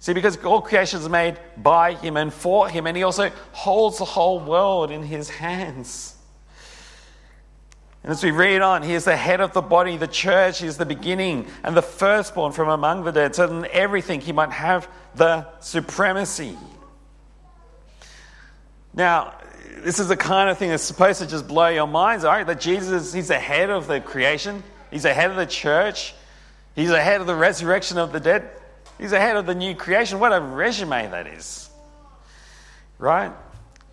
See, 0.00 0.14
because 0.14 0.36
all 0.38 0.60
creation 0.60 0.98
is 0.98 1.08
made 1.08 1.38
by 1.56 1.94
Him 1.94 2.16
and 2.16 2.34
for 2.34 2.68
Him, 2.68 2.88
and 2.88 2.96
He 2.96 3.04
also 3.04 3.30
holds 3.52 3.98
the 3.98 4.04
whole 4.04 4.40
world 4.40 4.90
in 4.90 5.04
His 5.04 5.30
hands. 5.30 6.16
And 8.02 8.10
as 8.10 8.24
we 8.24 8.32
read 8.32 8.62
on, 8.62 8.82
he 8.82 8.94
is 8.94 9.04
the 9.04 9.16
head 9.16 9.40
of 9.40 9.52
the 9.52 9.62
body, 9.62 9.96
the 9.96 10.08
church, 10.08 10.58
he 10.58 10.66
is 10.66 10.76
the 10.76 10.84
beginning 10.84 11.46
and 11.62 11.76
the 11.76 11.82
firstborn 11.82 12.50
from 12.50 12.68
among 12.68 13.04
the 13.04 13.12
dead, 13.12 13.36
so 13.36 13.46
that 13.46 13.54
in 13.54 13.70
everything 13.70 14.20
he 14.20 14.32
might 14.32 14.50
have 14.50 14.88
the 15.14 15.46
supremacy. 15.60 16.58
Now, 18.92 19.34
this 19.76 19.98
is 19.98 20.08
the 20.08 20.16
kind 20.16 20.48
of 20.48 20.58
thing 20.58 20.70
that's 20.70 20.82
supposed 20.82 21.20
to 21.20 21.26
just 21.26 21.46
blow 21.46 21.68
your 21.68 21.86
minds, 21.86 22.24
all 22.24 22.32
right? 22.32 22.46
That 22.46 22.60
Jesus, 22.60 23.12
he's 23.12 23.28
the 23.28 23.38
head 23.38 23.70
of 23.70 23.86
the 23.86 24.00
creation, 24.00 24.62
he's 24.90 25.02
the 25.02 25.12
head 25.12 25.30
of 25.30 25.36
the 25.36 25.46
church, 25.46 26.14
he's 26.74 26.88
the 26.88 27.00
head 27.00 27.20
of 27.20 27.26
the 27.26 27.34
resurrection 27.34 27.98
of 27.98 28.12
the 28.12 28.20
dead, 28.20 28.50
he's 28.98 29.10
the 29.10 29.20
head 29.20 29.36
of 29.36 29.44
the 29.46 29.54
new 29.54 29.74
creation. 29.74 30.18
What 30.18 30.32
a 30.32 30.40
resume 30.40 31.10
that 31.10 31.26
is, 31.26 31.68
right? 32.98 33.32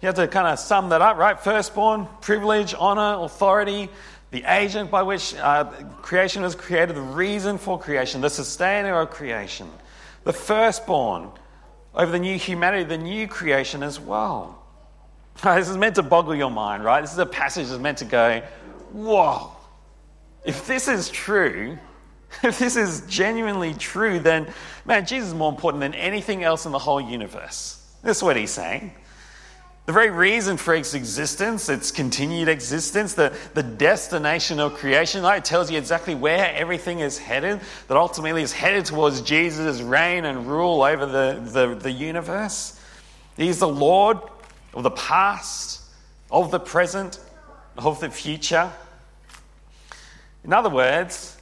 You 0.02 0.08
have 0.08 0.16
to 0.16 0.28
kind 0.28 0.48
of 0.48 0.60
sum 0.60 0.90
that 0.90 1.02
up, 1.02 1.18
right? 1.18 1.40
Firstborn, 1.40 2.08
privilege, 2.22 2.74
honor, 2.78 3.24
authority, 3.24 3.90
the 4.32 4.44
agent 4.48 4.90
by 4.90 5.04
which 5.04 5.36
uh, 5.36 5.66
creation 6.02 6.42
was 6.44 6.56
created, 6.56 6.96
the 6.96 7.02
reason 7.02 7.58
for 7.58 7.78
creation, 7.78 8.22
the 8.22 8.30
sustainer 8.30 9.00
of 9.00 9.12
creation, 9.12 9.70
the 10.24 10.34
firstborn 10.34 11.30
over 11.94 12.12
the 12.12 12.20
new 12.20 12.38
humanity, 12.38 12.84
the 12.84 12.98
new 12.98 13.28
creation 13.28 13.84
as 13.84 14.00
well. 14.00 14.62
This 15.44 15.70
is 15.70 15.78
meant 15.78 15.96
to 15.96 16.04
boggle 16.04 16.36
your 16.36 16.52
mind, 16.52 16.84
right? 16.84 17.02
This 17.02 17.12
is 17.12 17.18
a 17.18 17.25
passage 17.25 17.68
that's 17.68 17.82
meant 17.82 17.98
to 18.00 18.06
go, 18.06 18.42
whoa, 18.92 19.52
if 20.46 20.68
this 20.68 20.88
is 20.88 21.10
true, 21.10 21.78
if 22.44 22.60
this 22.60 22.75
is 22.75 23.02
genuinely 23.08 23.74
true, 23.74 24.20
then 24.20 24.48
man, 24.86 25.06
Jesus 25.06 25.30
is 25.30 25.34
more 25.34 25.52
important 25.52 25.82
than 25.82 25.94
anything 25.94 26.44
else 26.44 26.66
in 26.66 26.72
the 26.72 26.80
whole 26.80 27.02
universe. 27.02 27.80
That's 28.04 28.22
what 28.22 28.36
he's 28.36 28.52
saying. 28.52 28.94
The 29.86 29.92
very 29.92 30.12
reason 30.12 30.56
for 30.56 30.74
its 30.74 30.94
existence, 30.94 31.68
its 31.68 31.92
continued 31.92 32.48
existence, 32.48 33.16
the, 33.16 33.36
the 33.54 33.63
destination 33.63 34.62
of 34.62 34.75
creation, 34.75 35.24
like, 35.24 35.40
it 35.40 35.46
tells 35.46 35.70
you 35.70 35.78
exactly 35.78 36.16
where 36.16 36.54
everything 36.56 37.00
is 37.00 37.18
headed, 37.18 37.60
that 37.90 37.98
ultimately 37.98 38.44
is 38.44 38.54
headed 38.54 38.86
towards 38.86 39.22
Jesus' 39.22 39.82
reign 39.82 40.24
and 40.24 40.48
rule 40.48 40.84
over 40.84 41.06
the, 41.06 41.42
the, 41.52 41.75
the 41.75 41.92
universe. 41.92 42.80
He's 43.36 43.60
the 43.60 43.68
Lord 43.68 44.20
of 44.74 44.84
the 44.84 44.92
past, 44.92 45.82
of 46.32 46.51
the 46.51 46.60
present, 46.60 47.20
of 47.77 48.00
the 48.00 48.10
future. 48.10 48.72
In 50.44 50.53
other 50.53 50.70
words, 50.70 51.38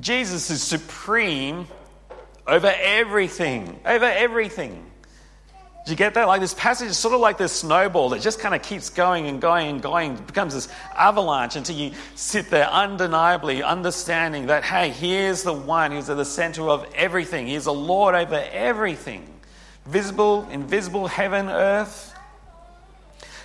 Jesus 0.00 0.50
is 0.50 0.62
supreme 0.62 1.66
over 2.46 2.72
everything, 2.76 3.80
over 3.84 4.04
everything. 4.04 4.84
Do 5.86 5.92
you 5.92 5.96
get 5.96 6.14
that? 6.14 6.26
Like 6.26 6.40
this 6.40 6.52
passage 6.52 6.88
is 6.88 6.98
sort 6.98 7.14
of 7.14 7.20
like 7.20 7.38
this 7.38 7.52
snowball 7.52 8.08
that 8.08 8.20
just 8.20 8.40
kind 8.40 8.56
of 8.56 8.62
keeps 8.62 8.90
going 8.90 9.28
and 9.28 9.40
going 9.40 9.68
and 9.68 9.80
going. 9.80 10.14
It 10.14 10.26
becomes 10.26 10.52
this 10.52 10.68
avalanche 10.96 11.54
until 11.54 11.76
you 11.76 11.92
sit 12.16 12.50
there 12.50 12.66
undeniably 12.66 13.62
understanding 13.62 14.46
that, 14.46 14.64
hey, 14.64 14.90
here's 14.90 15.44
the 15.44 15.52
one 15.52 15.92
who's 15.92 16.10
at 16.10 16.16
the 16.16 16.24
center 16.24 16.68
of 16.68 16.92
everything. 16.96 17.46
He's 17.46 17.64
the 17.64 17.72
Lord 17.72 18.16
over 18.16 18.44
everything 18.52 19.32
visible, 19.86 20.48
invisible, 20.50 21.06
heaven, 21.06 21.48
earth. 21.48 22.15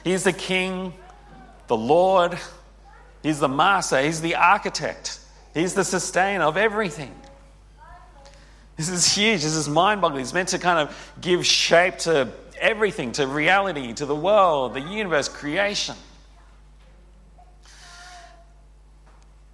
He's 0.03 0.23
the 0.23 0.33
King, 0.33 0.93
the 1.67 1.77
Lord. 1.77 2.37
He's 3.23 3.39
the 3.39 3.49
Master. 3.49 4.01
He's 4.01 4.21
the 4.21 4.35
architect. 4.35 5.19
He's 5.53 5.73
the 5.73 5.83
sustainer 5.83 6.45
of 6.45 6.57
everything. 6.57 7.13
This 8.77 8.89
is 8.89 9.13
huge. 9.13 9.43
This 9.43 9.53
is 9.53 9.69
mind 9.69 10.01
boggling. 10.01 10.23
It's 10.23 10.33
meant 10.33 10.49
to 10.49 10.59
kind 10.59 10.79
of 10.79 11.13
give 11.21 11.45
shape 11.45 11.99
to 11.99 12.31
everything, 12.59 13.11
to 13.13 13.27
reality, 13.27 13.93
to 13.93 14.05
the 14.05 14.15
world, 14.15 14.73
the 14.73 14.81
universe, 14.81 15.27
creation. 15.27 15.95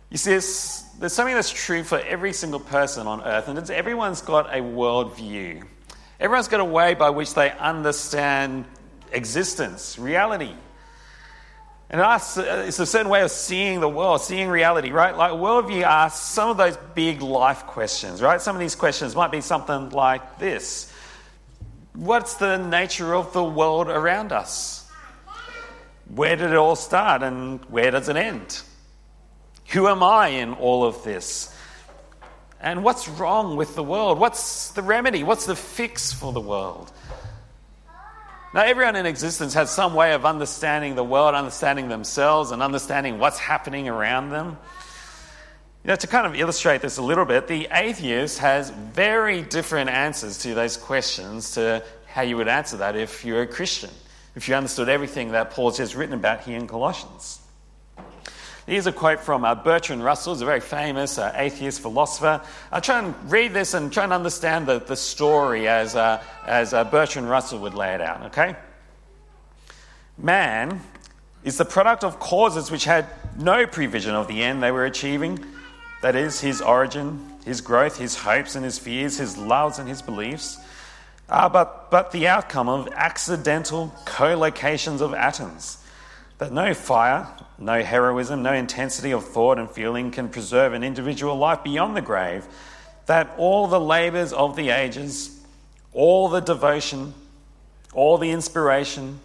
You 0.10 0.18
see, 0.18 0.32
there's, 0.32 1.14
something 1.14 1.36
that's 1.36 1.52
true 1.52 1.84
for 1.84 2.00
every 2.00 2.32
single 2.32 2.60
person 2.60 3.08
on 3.08 3.22
earth, 3.22 3.50
and 3.50 3.60
it's 3.60 3.70
everyone's 3.70 4.22
got 4.22 4.48
a 4.48 4.62
worldview. 4.62 5.64
Everyone's 6.20 6.48
got 6.48 6.62
a 6.62 6.66
way 6.66 6.94
by 6.94 7.10
which 7.10 7.34
they 7.34 7.52
understand 7.52 8.66
existence, 9.12 9.98
reality. 9.98 10.54
And 11.90 12.02
uh, 12.02 12.20
it's 12.36 12.80
a 12.80 12.86
certain 12.86 13.10
way 13.10 13.22
of 13.22 13.32
seeing 13.32 13.80
the 13.80 13.88
world, 13.88 14.22
seeing 14.22 14.50
reality, 14.50 14.92
right? 14.92 15.16
Like 15.16 15.32
worldview 15.32 15.84
asks 15.84 16.20
some 16.20 16.50
of 16.50 16.58
those 16.58 16.78
big 16.96 17.22
life 17.22 17.66
questions, 17.66 18.22
right? 18.22 18.42
Some 18.42 18.56
of 18.56 18.60
these 18.60 18.76
questions 18.76 19.16
might 19.16 19.32
be 19.32 19.42
something 19.42 19.90
like 19.92 20.40
this 20.40 20.92
What's 21.94 22.36
the 22.36 22.58
nature 22.58 23.16
of 23.16 23.34
the 23.34 23.44
world 23.44 23.88
around 23.88 24.32
us? 24.32 24.88
Where 26.14 26.36
did 26.36 26.52
it 26.52 26.56
all 26.56 26.76
start 26.76 27.24
and 27.24 27.64
where 27.66 27.90
does 27.90 28.08
it 28.08 28.16
end? 28.16 28.62
Who 29.70 29.88
am 29.88 30.04
I 30.04 30.28
in 30.28 30.54
all 30.54 30.86
of 30.86 31.04
this? 31.04 31.54
And 32.62 32.84
what's 32.84 33.08
wrong 33.08 33.56
with 33.56 33.76
the 33.76 33.84
world? 33.84 34.20
What's 34.20 34.70
the 34.72 34.82
remedy? 34.82 35.24
What's 35.24 35.46
the 35.46 35.56
fix 35.56 36.14
for 36.14 36.32
the 36.32 36.40
world? 36.40 36.92
Now, 38.54 38.64
everyone 38.64 38.96
in 38.96 39.06
existence 39.06 39.54
has 39.56 39.70
some 39.70 39.94
way 39.94 40.14
of 40.14 40.26
understanding 40.26 40.96
the 40.96 41.04
world, 41.04 41.36
understanding 41.36 41.90
themselves, 41.90 42.52
and 42.52 42.64
understanding 42.64 43.20
what's 43.20 43.38
happening 43.38 43.90
around 43.90 44.30
them. 44.30 44.58
You 45.84 45.90
know, 45.90 45.96
to 45.98 46.08
kind 46.08 46.26
of 46.26 46.34
illustrate 46.34 46.82
this 46.82 46.98
a 46.98 47.02
little 47.02 47.26
bit, 47.26 47.48
the 47.48 47.68
atheist 47.72 48.40
has 48.40 48.70
very 48.70 49.42
different 49.42 49.90
answers 49.90 50.38
to 50.40 50.54
those 50.54 50.78
questions 50.78 51.52
to 51.52 51.84
how 52.08 52.22
you 52.22 52.38
would 52.38 52.48
answer 52.48 52.78
that 52.78 52.96
if 52.96 53.26
you're 53.26 53.42
a 53.42 53.48
Christian, 53.48 53.90
if 54.36 54.48
you 54.48 54.56
understood 54.56 54.88
everything 54.88 55.34
that 55.34 55.52
Paul's 55.52 55.78
just 55.78 55.94
written 55.96 56.16
about 56.16 56.42
here 56.42 56.58
in 56.58 56.68
Colossians. 56.68 57.40
Here's 58.68 58.86
a 58.86 58.92
quote 58.92 59.22
from 59.22 59.46
uh, 59.46 59.56
Bertrand 59.56 60.04
Russell, 60.04 60.34
who's 60.34 60.42
a 60.42 60.46
very 60.46 60.60
famous 60.60 61.18
uh, 61.18 61.32
atheist 61.34 61.80
philosopher. 61.80 62.42
I 62.70 62.82
try 62.82 63.00
and 63.00 63.16
read 63.32 63.54
this 63.54 63.74
and 63.74 63.94
try 63.94 64.04
and 64.04 64.12
understand 64.12 64.68
the, 64.68 64.80
the 64.80 64.98
story 64.98 65.70
as, 65.70 65.96
uh, 65.96 66.22
as 66.46 66.74
uh, 66.74 66.84
Bertrand 66.84 67.30
Russell 67.30 67.60
would 67.60 67.74
lay 67.74 67.94
it 67.96 68.02
out, 68.02 68.24
okay? 68.24 68.58
Man 70.18 70.82
is 71.46 71.58
the 71.58 71.64
product 71.64 72.04
of 72.04 72.20
causes 72.20 72.70
which 72.70 72.84
had 72.84 73.06
no 73.38 73.66
prevision 73.66 74.14
of 74.14 74.28
the 74.28 74.44
end 74.44 74.62
they 74.62 74.72
were 74.72 74.84
achieving. 74.84 75.40
That 76.02 76.18
is, 76.18 76.42
his 76.42 76.62
origin, 76.62 77.26
his 77.46 77.62
growth, 77.62 77.98
his 77.98 78.18
hopes 78.18 78.56
and 78.56 78.66
his 78.66 78.78
fears, 78.78 79.18
his 79.18 79.38
loves 79.38 79.80
and 79.80 79.88
his 79.88 80.02
beliefs. 80.02 80.58
Uh, 81.30 81.48
but, 81.48 81.90
but 81.90 82.12
the 82.12 82.28
outcome 82.28 82.68
of 82.68 82.90
accidental 82.94 83.96
collocations 84.04 85.00
of 85.00 85.14
atoms 85.14 85.78
that 86.38 86.52
no 86.52 86.74
fire, 86.74 87.28
no 87.58 87.82
heroism, 87.82 88.44
no 88.44 88.54
intensity 88.54 89.12
of 89.12 89.26
thought 89.26 89.58
and 89.58 89.70
feeling 89.70 90.12
can 90.12 90.30
preserve 90.30 90.74
an 90.74 90.84
individual 90.84 91.36
life 91.36 91.64
beyond 91.64 91.96
the 91.96 92.02
grave, 92.02 92.46
that 93.08 93.34
all 93.38 93.68
the 93.68 93.80
labours 93.80 94.34
of 94.34 94.56
the 94.56 94.70
ages, 94.70 95.40
all 95.94 96.30
the 96.30 96.42
devotion, 96.42 97.14
all 97.94 98.18
the 98.18 98.30
inspiration, 98.30 99.20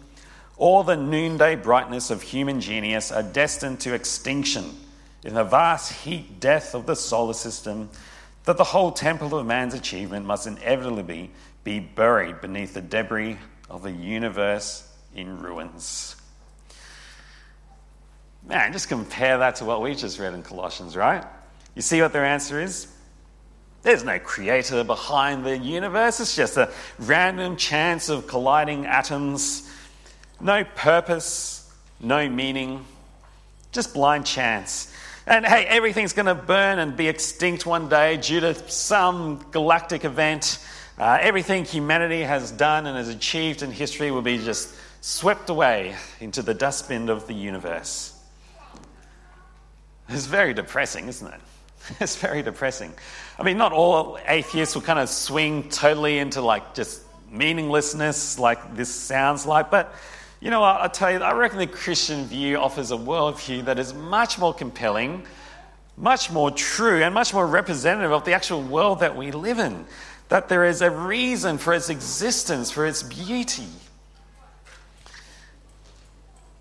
all 0.57 0.83
the 0.83 0.95
noonday 0.95 1.55
brightness 1.55 2.09
of 2.09 2.21
human 2.21 2.61
genius 2.61 3.11
are 3.11 3.23
destined 3.23 3.79
to 3.79 3.93
extinction 3.93 4.71
in 5.23 5.33
the 5.33 5.43
vast 5.43 5.91
heat 6.03 6.39
death 6.39 6.73
of 6.73 6.85
the 6.85 6.95
solar 6.95 7.33
system, 7.33 7.89
that 8.45 8.57
the 8.57 8.63
whole 8.63 8.91
temple 8.91 9.37
of 9.37 9.45
man's 9.45 9.73
achievement 9.73 10.25
must 10.25 10.47
inevitably 10.47 11.31
be 11.63 11.79
buried 11.79 12.41
beneath 12.41 12.73
the 12.73 12.81
debris 12.81 13.37
of 13.69 13.85
a 13.85 13.91
universe 13.91 14.89
in 15.15 15.39
ruins. 15.39 16.15
Man, 18.47 18.73
just 18.73 18.89
compare 18.89 19.37
that 19.37 19.55
to 19.57 19.65
what 19.65 19.81
we 19.81 19.95
just 19.95 20.19
read 20.19 20.33
in 20.33 20.43
Colossians, 20.43 20.95
right? 20.95 21.23
You 21.75 21.81
see 21.81 22.01
what 22.01 22.13
their 22.13 22.25
answer 22.25 22.61
is? 22.61 22.87
There's 23.83 24.03
no 24.03 24.19
creator 24.19 24.83
behind 24.83 25.45
the 25.45 25.57
universe. 25.57 26.19
It's 26.19 26.35
just 26.35 26.57
a 26.57 26.71
random 26.99 27.57
chance 27.57 28.09
of 28.09 28.27
colliding 28.27 28.85
atoms. 28.85 29.69
No 30.39 30.63
purpose, 30.63 31.71
no 31.99 32.29
meaning, 32.29 32.85
just 33.71 33.93
blind 33.93 34.25
chance. 34.25 34.93
And 35.25 35.45
hey, 35.45 35.65
everything's 35.65 36.13
going 36.13 36.25
to 36.25 36.35
burn 36.35 36.79
and 36.79 36.95
be 36.95 37.07
extinct 37.07 37.65
one 37.65 37.87
day 37.87 38.17
due 38.17 38.41
to 38.41 38.55
some 38.69 39.45
galactic 39.51 40.03
event. 40.03 40.59
Uh, 40.97 41.17
everything 41.21 41.65
humanity 41.65 42.21
has 42.21 42.51
done 42.51 42.85
and 42.87 42.97
has 42.97 43.09
achieved 43.09 43.63
in 43.63 43.71
history 43.71 44.11
will 44.11 44.21
be 44.21 44.37
just 44.37 44.73
swept 45.01 45.49
away 45.49 45.95
into 46.19 46.41
the 46.41 46.53
dustbin 46.53 47.09
of 47.09 47.25
the 47.27 47.33
universe. 47.33 48.12
It's 50.09 50.25
very 50.25 50.53
depressing, 50.53 51.07
isn't 51.07 51.27
it? 51.27 51.39
It's 51.99 52.15
very 52.15 52.41
depressing. 52.41 52.93
I 53.37 53.43
mean, 53.43 53.57
not 53.57 53.73
all 53.73 54.17
atheists 54.27 54.75
will 54.75 54.83
kind 54.83 54.99
of 54.99 55.09
swing 55.09 55.69
totally 55.69 56.19
into 56.19 56.41
like 56.41 56.73
just 56.73 57.01
meaninglessness, 57.29 58.39
like 58.39 58.75
this 58.75 58.93
sounds 58.93 59.45
like, 59.45 59.69
but 59.69 59.93
you 60.39 60.49
know, 60.49 60.61
what? 60.61 60.81
I'll 60.81 60.89
tell 60.89 61.11
you, 61.11 61.19
I 61.19 61.33
reckon 61.33 61.59
the 61.59 61.67
Christian 61.67 62.25
view 62.25 62.57
offers 62.57 62.91
a 62.91 62.97
worldview 62.97 63.65
that 63.65 63.79
is 63.79 63.93
much 63.93 64.37
more 64.37 64.53
compelling, 64.53 65.25
much 65.95 66.31
more 66.31 66.51
true, 66.51 67.01
and 67.01 67.13
much 67.13 67.33
more 67.33 67.47
representative 67.47 68.11
of 68.11 68.25
the 68.25 68.33
actual 68.33 68.61
world 68.61 68.99
that 68.99 69.15
we 69.15 69.31
live 69.31 69.59
in. 69.59 69.85
That 70.29 70.49
there 70.49 70.65
is 70.65 70.81
a 70.81 70.91
reason 70.91 71.57
for 71.57 71.73
its 71.73 71.89
existence, 71.89 72.71
for 72.71 72.85
its 72.85 73.03
beauty. 73.03 73.67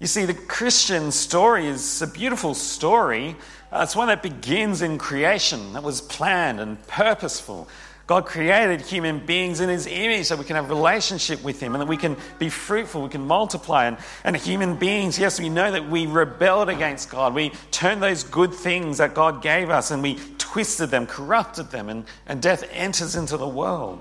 You 0.02 0.08
see, 0.08 0.24
the 0.24 0.34
Christian 0.34 1.12
story 1.12 1.68
is 1.68 2.02
a 2.02 2.08
beautiful 2.08 2.54
story. 2.54 3.36
Uh, 3.70 3.82
it's 3.84 3.94
one 3.94 4.08
that 4.08 4.20
begins 4.20 4.82
in 4.82 4.98
creation, 4.98 5.74
that 5.74 5.84
was 5.84 6.00
planned 6.00 6.58
and 6.58 6.84
purposeful. 6.88 7.68
God 8.08 8.26
created 8.26 8.80
human 8.80 9.24
beings 9.24 9.60
in 9.60 9.68
his 9.68 9.86
image 9.86 10.26
so 10.26 10.34
we 10.34 10.42
can 10.44 10.56
have 10.56 10.68
a 10.68 10.74
relationship 10.74 11.44
with 11.44 11.60
him 11.60 11.76
and 11.76 11.82
that 11.82 11.86
we 11.86 11.96
can 11.96 12.16
be 12.40 12.48
fruitful, 12.48 13.04
we 13.04 13.10
can 13.10 13.24
multiply. 13.24 13.86
And, 13.86 13.96
and 14.24 14.36
human 14.36 14.74
beings, 14.74 15.20
yes, 15.20 15.38
we 15.38 15.48
know 15.48 15.70
that 15.70 15.88
we 15.88 16.06
rebelled 16.06 16.68
against 16.68 17.08
God. 17.08 17.32
We 17.32 17.52
turned 17.70 18.02
those 18.02 18.24
good 18.24 18.52
things 18.52 18.98
that 18.98 19.14
God 19.14 19.40
gave 19.40 19.70
us 19.70 19.92
and 19.92 20.02
we 20.02 20.18
twisted 20.36 20.90
them, 20.90 21.06
corrupted 21.06 21.70
them, 21.70 21.88
and, 21.88 22.06
and 22.26 22.42
death 22.42 22.68
enters 22.72 23.14
into 23.14 23.36
the 23.36 23.46
world. 23.46 24.00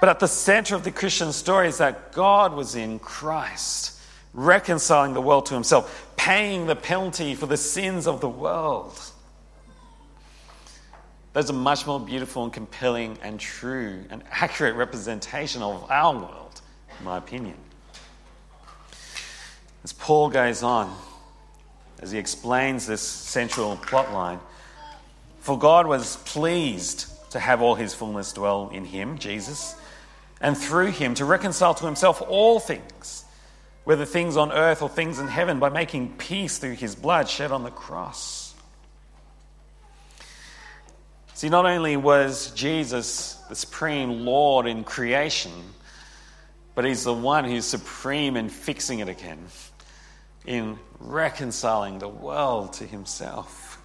But 0.00 0.10
at 0.10 0.20
the 0.20 0.28
center 0.28 0.74
of 0.74 0.84
the 0.84 0.90
Christian 0.90 1.32
story 1.32 1.68
is 1.68 1.78
that 1.78 2.12
God 2.12 2.52
was 2.52 2.74
in 2.74 2.98
Christ 2.98 3.94
reconciling 4.36 5.14
the 5.14 5.20
world 5.20 5.46
to 5.46 5.54
himself, 5.54 6.06
paying 6.16 6.66
the 6.66 6.76
penalty 6.76 7.34
for 7.34 7.46
the 7.46 7.56
sins 7.56 8.06
of 8.06 8.20
the 8.20 8.28
world. 8.28 9.00
Those 11.32 11.50
are 11.50 11.54
much 11.54 11.86
more 11.86 11.98
beautiful 11.98 12.44
and 12.44 12.52
compelling 12.52 13.18
and 13.22 13.40
true 13.40 14.04
and 14.10 14.22
accurate 14.30 14.76
representation 14.76 15.62
of 15.62 15.90
our 15.90 16.14
world, 16.14 16.60
in 16.98 17.04
my 17.04 17.16
opinion. 17.16 17.56
As 19.82 19.92
Paul 19.92 20.28
goes 20.30 20.62
on, 20.62 20.94
as 22.00 22.10
he 22.10 22.18
explains 22.18 22.86
this 22.86 23.02
central 23.02 23.76
plot 23.76 24.12
line, 24.12 24.38
for 25.40 25.58
God 25.58 25.86
was 25.86 26.16
pleased 26.18 27.06
to 27.30 27.38
have 27.38 27.62
all 27.62 27.74
his 27.74 27.94
fullness 27.94 28.32
dwell 28.32 28.70
in 28.70 28.84
him, 28.84 29.18
Jesus, 29.18 29.76
and 30.40 30.56
through 30.56 30.90
him 30.90 31.14
to 31.14 31.24
reconcile 31.24 31.74
to 31.74 31.86
himself 31.86 32.22
all 32.22 32.60
things 32.60 33.25
whether 33.86 34.04
things 34.04 34.36
on 34.36 34.50
earth 34.50 34.82
or 34.82 34.88
things 34.88 35.20
in 35.20 35.28
heaven, 35.28 35.60
by 35.60 35.68
making 35.68 36.12
peace 36.16 36.58
through 36.58 36.74
his 36.74 36.96
blood 36.96 37.28
shed 37.28 37.52
on 37.52 37.62
the 37.62 37.70
cross. 37.70 38.52
See, 41.34 41.48
not 41.48 41.66
only 41.66 41.96
was 41.96 42.50
Jesus 42.50 43.34
the 43.48 43.54
supreme 43.54 44.24
Lord 44.24 44.66
in 44.66 44.82
creation, 44.82 45.52
but 46.74 46.84
he's 46.84 47.04
the 47.04 47.14
one 47.14 47.44
who's 47.44 47.64
supreme 47.64 48.36
in 48.36 48.48
fixing 48.48 48.98
it 48.98 49.08
again, 49.08 49.46
in 50.46 50.80
reconciling 50.98 52.00
the 52.00 52.08
world 52.08 52.72
to 52.72 52.86
himself. 52.86 53.80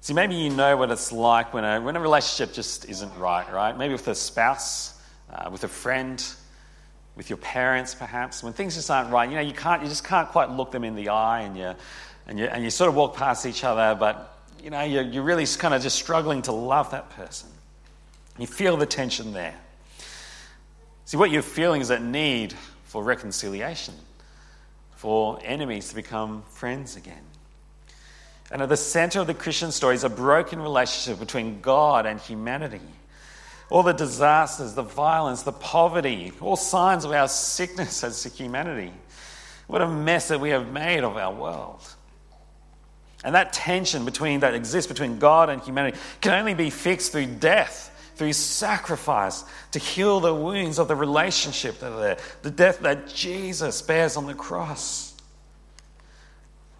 See, 0.00 0.14
maybe 0.14 0.36
you 0.36 0.50
know 0.50 0.76
what 0.76 0.92
it's 0.92 1.10
like 1.10 1.52
when 1.52 1.64
a, 1.64 1.80
when 1.80 1.96
a 1.96 2.00
relationship 2.00 2.54
just 2.54 2.88
isn't 2.88 3.18
right, 3.18 3.52
right? 3.52 3.76
Maybe 3.76 3.94
with 3.94 4.06
a 4.06 4.14
spouse, 4.14 4.96
uh, 5.34 5.50
with 5.50 5.64
a 5.64 5.68
friend, 5.68 6.24
with 7.16 7.28
your 7.28 7.36
parents, 7.38 7.94
perhaps, 7.94 8.42
when 8.42 8.52
things 8.52 8.76
just 8.76 8.90
aren't 8.90 9.10
right. 9.10 9.28
You 9.28 9.36
know, 9.36 9.42
you, 9.42 9.52
can't, 9.52 9.82
you 9.82 9.88
just 9.88 10.04
can't 10.04 10.28
quite 10.28 10.50
look 10.50 10.70
them 10.70 10.84
in 10.84 10.94
the 10.94 11.08
eye 11.10 11.42
and 11.42 11.56
you, 11.56 11.74
and 12.26 12.38
you, 12.38 12.46
and 12.46 12.64
you 12.64 12.70
sort 12.70 12.88
of 12.88 12.94
walk 12.94 13.16
past 13.16 13.46
each 13.46 13.64
other, 13.64 13.96
but, 13.98 14.38
you 14.62 14.70
know, 14.70 14.82
you're, 14.82 15.02
you're 15.02 15.22
really 15.22 15.46
kind 15.46 15.74
of 15.74 15.82
just 15.82 15.98
struggling 15.98 16.42
to 16.42 16.52
love 16.52 16.92
that 16.92 17.10
person. 17.10 17.48
You 18.38 18.46
feel 18.46 18.76
the 18.76 18.86
tension 18.86 19.32
there. 19.32 19.54
See, 21.04 21.16
what 21.16 21.30
you're 21.30 21.42
feeling 21.42 21.80
is 21.80 21.88
that 21.88 22.02
need 22.02 22.54
for 22.84 23.02
reconciliation, 23.02 23.94
for 24.96 25.40
enemies 25.42 25.88
to 25.90 25.94
become 25.94 26.42
friends 26.50 26.96
again. 26.96 27.24
And 28.52 28.62
at 28.62 28.68
the 28.68 28.76
center 28.76 29.20
of 29.20 29.26
the 29.26 29.34
Christian 29.34 29.72
story 29.72 29.94
is 29.94 30.04
a 30.04 30.08
broken 30.08 30.60
relationship 30.60 31.20
between 31.20 31.60
God 31.60 32.06
and 32.06 32.20
humanity 32.20 32.80
all 33.70 33.84
the 33.84 33.92
disasters, 33.92 34.74
the 34.74 34.82
violence, 34.82 35.42
the 35.42 35.52
poverty, 35.52 36.32
all 36.40 36.56
signs 36.56 37.04
of 37.04 37.12
our 37.12 37.28
sickness 37.28 38.02
as 38.02 38.22
humanity. 38.24 38.92
What 39.68 39.80
a 39.80 39.88
mess 39.88 40.28
that 40.28 40.40
we 40.40 40.50
have 40.50 40.72
made 40.72 41.04
of 41.04 41.16
our 41.16 41.32
world. 41.32 41.80
And 43.22 43.34
that 43.34 43.52
tension 43.52 44.04
between 44.04 44.40
that 44.40 44.54
exists 44.54 44.90
between 44.90 45.18
God 45.18 45.48
and 45.48 45.62
humanity 45.62 45.98
can 46.20 46.32
only 46.32 46.54
be 46.54 46.70
fixed 46.70 47.12
through 47.12 47.26
death, 47.26 48.12
through 48.16 48.32
sacrifice, 48.32 49.44
to 49.72 49.78
heal 49.78 50.18
the 50.18 50.34
wounds 50.34 50.78
of 50.78 50.88
the 50.88 50.96
relationship 50.96 51.78
that 51.78 51.92
are 51.92 52.00
there, 52.00 52.18
the 52.42 52.50
death 52.50 52.80
that 52.80 53.08
Jesus 53.08 53.82
bears 53.82 54.16
on 54.16 54.26
the 54.26 54.34
cross. 54.34 55.14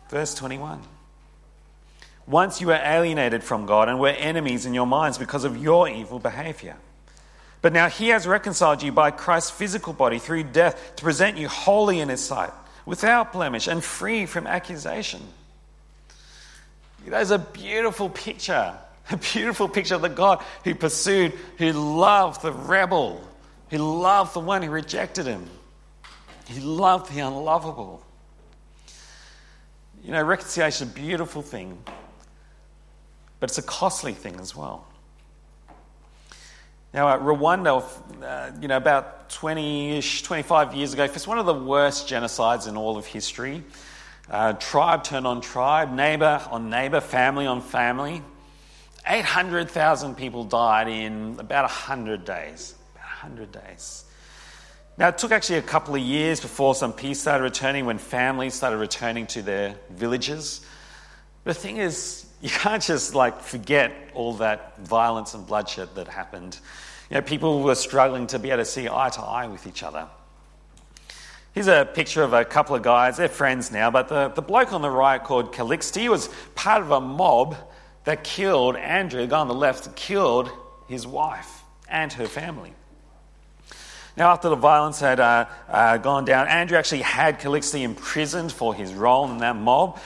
Verse 0.09 0.35
21. 0.35 0.81
Once 2.27 2.61
you 2.61 2.69
were 2.69 2.81
alienated 2.83 3.43
from 3.43 3.67
God 3.67 3.89
and 3.89 3.99
were 3.99 4.09
enemies 4.09 4.67
in 4.67 4.75
your 4.75 4.87
minds 4.87 5.19
because 5.19 5.45
of 5.45 5.57
your 5.57 5.89
evil 5.89 6.19
behavior. 6.19 6.77
But 7.63 7.73
now 7.73 7.89
he 7.89 8.09
has 8.09 8.27
reconciled 8.27 8.83
you 8.83 8.93
by 8.93 9.11
Christ's 9.11 9.51
physical 9.51 9.93
body 9.93 10.19
through 10.19 10.45
death 10.45 10.95
to 10.97 11.03
present 11.03 11.37
you 11.37 11.49
holy 11.49 12.01
in 12.01 12.09
his 12.09 12.25
sight, 12.25 12.53
without 12.87 13.33
blemish 13.33 13.67
and 13.67 13.85
free 13.85 14.27
from 14.27 14.47
accusation. 14.47 15.21
That 17.07 17.23
is 17.23 17.31
a 17.31 17.39
beautiful 17.39 18.09
picture, 18.09 18.75
a 19.11 19.17
beautiful 19.17 19.69
picture 19.69 19.95
of 19.97 20.03
the 20.03 20.09
God 20.09 20.43
who 20.65 20.75
pursued, 20.75 21.33
who 21.59 21.73
loved 21.73 22.43
the 22.43 22.53
rebel, 22.53 23.27
who 23.71 23.79
loved 23.79 24.35
the 24.35 24.41
one 24.41 24.63
who 24.63 24.71
rejected 24.71 25.27
him. 25.27 25.49
He 26.47 26.61
loved 26.61 27.13
the 27.13 27.21
unlovable. 27.21 28.03
You 30.03 30.13
know, 30.13 30.23
reconciliation 30.23 30.89
is 30.89 30.93
a 30.93 30.95
beautiful 30.95 31.43
thing, 31.43 31.79
but 33.41 33.51
it's 33.51 33.59
a 33.59 33.63
costly 33.63 34.13
thing 34.13 34.39
as 34.39 34.55
well. 34.55 34.87
Now, 36.93 37.17
Rwanda, 37.19 37.85
uh, 38.23 38.51
you 38.61 38.69
know, 38.69 38.77
about 38.77 39.31
20 39.31 39.99
ish, 39.99 40.23
25 40.23 40.75
years 40.75 40.93
ago, 40.93 41.05
it's 41.05 41.27
one 41.27 41.39
of 41.39 41.47
the 41.47 41.55
worst 41.55 42.09
genocides 42.09 42.69
in 42.69 42.77
all 42.77 42.97
of 42.97 43.07
history. 43.07 43.63
Uh, 44.29 44.53
tribe 44.55 45.05
turned 45.05 45.27
on 45.27 45.41
tribe, 45.41 45.93
neighbor 45.93 46.41
on 46.51 46.69
neighbor, 46.69 47.01
family 47.01 47.47
on 47.47 47.61
family. 47.61 48.23
800,000 49.07 50.17
people 50.17 50.45
died 50.45 50.89
in 50.89 51.37
about 51.39 51.63
100 51.63 52.25
days. 52.25 52.75
About 52.95 53.07
100 53.23 53.53
days. 53.53 54.05
Now, 54.99 55.09
it 55.09 55.19
took 55.19 55.33
actually 55.33 55.59
a 55.59 55.63
couple 55.63 55.95
of 55.95 56.01
years 56.01 56.41
before 56.41 56.75
some 56.75 56.93
peace 56.93 57.21
started 57.21 57.45
returning 57.45 57.87
when 57.87 57.99
families 57.99 58.55
started 58.55 58.77
returning 58.77 59.27
to 59.29 59.43
their 59.43 59.77
villages. 59.91 60.61
The 61.45 61.55
thing 61.55 61.79
is, 61.79 62.20
you 62.43 62.51
can't 62.51 62.83
just 62.83 63.15
like 63.15 63.41
forget 63.43 63.93
all 64.15 64.35
that 64.35 64.79
violence 64.79 65.35
and 65.35 65.47
bloodshed 65.47 65.95
that 65.95 66.09
happened. 66.09 66.59
You 67.11 67.17
know, 67.17 67.23
people 67.23 67.63
were 67.63 67.75
struggling 67.75 68.27
to 68.29 68.39
be 68.39 68.51
able 68.51 68.63
to 68.63 68.65
see 68.65 68.89
eye 68.89 69.11
to 69.11 69.21
eye 69.21 69.47
with 69.47 69.67
each 69.67 69.83
other. 69.83 70.07
Here's 71.53 71.67
a 71.67 71.89
picture 71.93 72.23
of 72.23 72.33
a 72.33 72.45
couple 72.45 72.77
of 72.77 72.83
guys. 72.83 73.17
They're 73.17 73.29
friends 73.29 73.73
now, 73.73 73.91
but 73.91 74.09
the, 74.09 74.29
the 74.29 74.43
bloke 74.43 74.73
on 74.73 74.83
the 74.83 74.91
right 74.91 75.23
called 75.23 75.53
Calixte 75.53 76.09
was 76.09 76.29
part 76.55 76.81
of 76.81 76.93
a 76.93 77.01
mob 77.01 77.57
that 78.05 78.23
killed 78.23 78.77
Andrew, 78.77 79.21
the 79.21 79.27
guy 79.27 79.41
on 79.41 79.49
the 79.49 79.55
left, 79.55 79.95
killed 79.97 80.51
his 80.89 81.07
wife 81.07 81.63
and 81.89 82.13
her 82.13 82.27
family. 82.27 82.73
Now, 84.17 84.33
after 84.33 84.49
the 84.49 84.57
violence 84.57 85.01
had 85.01 85.19
uh, 85.19 85.47
uh, 85.69 85.97
gone 85.99 86.25
down, 86.25 86.47
Andrew 86.47 86.79
actually 86.79 87.03
had 87.03 87.41
Calixte 87.41 87.83
imprisoned 87.83 88.53
for 88.53 88.75
his 88.75 88.93
role 88.93 89.31
in 89.31 89.39
that 89.39 89.57
mob. 89.57 89.99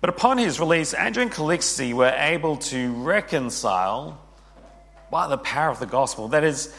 But 0.00 0.10
upon 0.10 0.38
his 0.38 0.60
release, 0.60 0.94
Andrew 0.94 1.22
and 1.22 1.32
Calixte 1.32 1.92
were 1.92 2.14
able 2.16 2.56
to 2.56 2.92
reconcile 2.92 4.20
by 5.10 5.26
the 5.26 5.38
power 5.38 5.70
of 5.70 5.80
the 5.80 5.86
gospel. 5.86 6.28
That 6.28 6.44
is, 6.44 6.72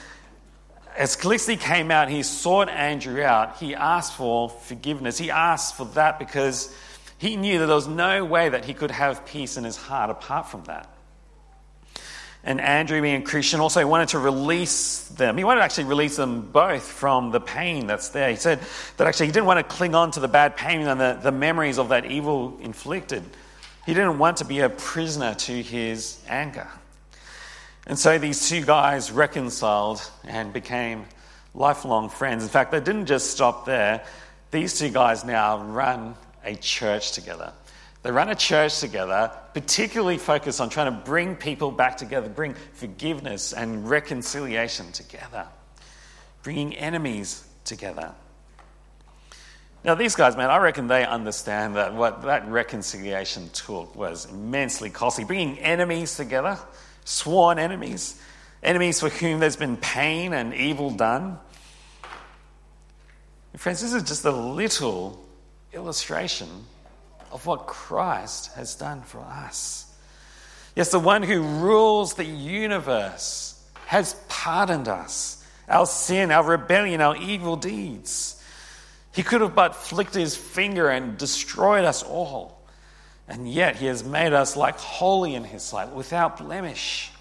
as 0.95 1.17
Calixte 1.17 1.60
came 1.60 1.91
out, 1.91 2.10
he 2.10 2.23
sought 2.23 2.69
Andrew 2.69 3.21
out. 3.21 3.58
He 3.58 3.75
asked 3.75 4.13
for 4.13 4.49
forgiveness. 4.49 5.17
He 5.17 5.32
asked 5.32 5.75
for 5.75 5.86
that 5.95 6.17
because 6.17 6.73
he 7.17 7.36
knew 7.36 7.60
that 7.60 7.65
there 7.65 7.75
was 7.75 7.88
no 7.88 8.23
way 8.23 8.47
that 8.49 8.63
he 8.63 8.73
could 8.73 8.91
have 8.91 9.25
peace 9.25 9.58
in 9.58 9.65
his 9.65 9.75
heart 9.75 10.10
apart 10.10 10.47
from 10.47 10.63
that. 10.65 10.88
And 12.43 12.62
Andrew, 12.62 13.02
being 13.02 13.23
Christian, 13.23 13.60
also 13.60 13.86
wanted 13.86 14.10
to 14.10 14.19
release 14.19 15.10
them. 15.10 15.38
He 15.38 15.43
wanted 15.43 15.60
to 15.60 15.65
actually 15.65 15.84
release 15.86 16.15
them 16.15 16.41
both 16.52 16.84
from 16.84 17.32
the 17.32 17.41
pain 17.41 17.86
that's 17.86 18.10
there. 18.10 18.30
He 18.30 18.38
said 18.38 18.60
that 18.97 19.08
actually 19.08 19.25
he 19.25 19.32
didn't 19.34 19.45
want 19.45 19.58
to 19.58 19.75
cling 19.75 19.93
on 19.93 20.12
to 20.12 20.21
the 20.21 20.30
bad 20.30 20.56
pain 20.56 20.82
and 20.82 20.99
the, 20.99 21.19
the 21.21 21.34
memories 21.34 21.78
of 21.78 21.89
that 21.89 22.06
evil 22.06 22.58
inflicted. 22.62 23.23
He 23.86 23.93
didn't 23.93 24.19
want 24.19 24.38
to 24.38 24.45
be 24.45 24.60
a 24.60 24.69
prisoner 24.69 25.34
to 25.34 25.62
his 25.62 26.19
anger. 26.30 26.67
And 27.86 27.99
so 27.99 28.17
these 28.17 28.47
two 28.47 28.63
guys 28.63 29.12
reconciled 29.12 30.02
and 30.23 30.54
became 30.54 31.06
lifelong 31.54 32.10
friends. 32.10 32.43
In 32.43 32.49
fact, 32.49 32.71
they 32.71 32.80
didn't 32.80 33.08
just 33.08 33.32
stop 33.32 33.65
there. 33.65 34.04
These 34.52 34.80
two 34.80 34.89
guys 34.89 35.25
now 35.25 35.62
run 35.63 36.15
a 36.45 36.56
church 36.56 37.12
together. 37.12 37.52
They 38.01 38.12
run 38.12 38.29
a 38.29 38.35
church 38.35 38.79
together, 38.79 39.31
particularly 39.53 40.17
focused 40.17 40.62
on 40.62 40.69
trying 40.69 40.93
to 40.93 40.99
bring 41.03 41.35
people 41.35 41.71
back 41.71 41.97
together, 41.97 42.29
bring 42.29 42.55
forgiveness 42.73 43.51
and 43.51 43.89
reconciliation 43.89 44.91
together, 44.93 45.47
bringing 46.41 46.75
enemies 46.75 47.45
together. 47.65 48.13
Now, 49.83 49.95
these 49.95 50.15
guys, 50.15 50.35
man, 50.35 50.49
I 50.49 50.57
reckon 50.57 50.88
they 50.88 51.05
understand 51.05 51.75
that 51.75 51.93
what 51.93 52.21
that 52.23 52.47
reconciliation 52.49 53.49
took 53.49 53.95
was 53.95 54.25
immensely 54.25 54.89
costly. 54.89 55.23
Bringing 55.23 55.59
enemies 55.59 56.15
together, 56.15 56.57
sworn 57.05 57.59
enemies, 57.59 58.21
enemies 58.62 58.99
for 58.99 59.09
whom 59.09 59.39
there's 59.39 59.55
been 59.55 59.77
pain 59.77 60.33
and 60.33 60.53
evil 60.53 60.89
done. 60.89 61.38
Friends, 63.55 63.81
this 63.81 63.93
is 63.93 64.03
just 64.03 64.23
a 64.25 64.31
little 64.31 65.21
illustration 65.73 66.47
of 67.31 67.45
what 67.45 67.67
Christ 67.67 68.53
has 68.53 68.75
done 68.75 69.01
for 69.01 69.19
us. 69.19 69.85
Yes, 70.75 70.91
the 70.91 70.99
one 70.99 71.23
who 71.23 71.41
rules 71.41 72.13
the 72.13 72.25
universe 72.25 73.61
has 73.85 74.15
pardoned 74.27 74.87
us, 74.87 75.43
our 75.67 75.85
sin, 75.85 76.31
our 76.31 76.43
rebellion, 76.43 77.01
our 77.01 77.17
evil 77.17 77.55
deeds. 77.55 78.41
He 79.13 79.23
could 79.23 79.41
have 79.41 79.55
but 79.55 79.75
flicked 79.75 80.13
his 80.13 80.35
finger 80.35 80.89
and 80.89 81.17
destroyed 81.17 81.85
us 81.85 82.03
all. 82.03 82.61
And 83.27 83.51
yet 83.51 83.75
he 83.75 83.87
has 83.87 84.03
made 84.03 84.33
us 84.33 84.55
like 84.55 84.77
holy 84.77 85.35
in 85.35 85.43
his 85.43 85.63
sight, 85.63 85.89
without 85.89 86.37
blemish. 86.37 87.11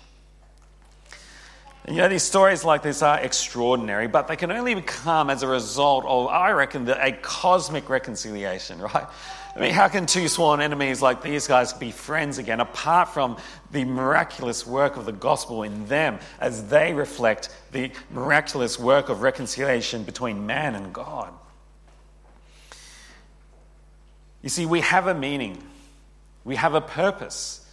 And 1.84 1.96
you 1.96 2.02
know, 2.02 2.08
these 2.08 2.22
stories 2.22 2.64
like 2.64 2.82
this 2.82 3.02
are 3.02 3.18
extraordinary, 3.18 4.08
but 4.08 4.28
they 4.28 4.36
can 4.36 4.50
only 4.50 4.80
come 4.82 5.30
as 5.30 5.42
a 5.42 5.48
result 5.48 6.04
of, 6.04 6.28
I 6.28 6.50
reckon, 6.50 6.88
a 6.88 7.12
cosmic 7.12 7.88
reconciliation, 7.88 8.78
right? 8.94 9.06
I 9.56 9.60
mean, 9.60 9.72
how 9.72 9.88
can 9.88 10.06
two 10.06 10.28
sworn 10.28 10.60
enemies 10.60 11.02
like 11.02 11.22
these 11.22 11.46
guys 11.46 11.72
be 11.72 11.90
friends 11.90 12.38
again 12.38 12.60
apart 12.60 13.08
from 13.08 13.38
the 13.72 13.84
miraculous 13.84 14.66
work 14.66 14.96
of 14.96 15.04
the 15.04 15.12
gospel 15.12 15.62
in 15.62 15.86
them 15.86 16.18
as 16.40 16.68
they 16.68 16.92
reflect 16.92 17.48
the 17.72 17.90
miraculous 18.10 18.78
work 18.78 19.08
of 19.08 19.22
reconciliation 19.22 20.04
between 20.04 20.46
man 20.46 20.74
and 20.74 20.92
God? 20.92 21.32
You 24.42 24.48
see, 24.48 24.66
we 24.66 24.80
have 24.80 25.06
a 25.06 25.14
meaning, 25.14 25.62
we 26.44 26.56
have 26.56 26.74
a 26.74 26.80
purpose, 26.80 27.66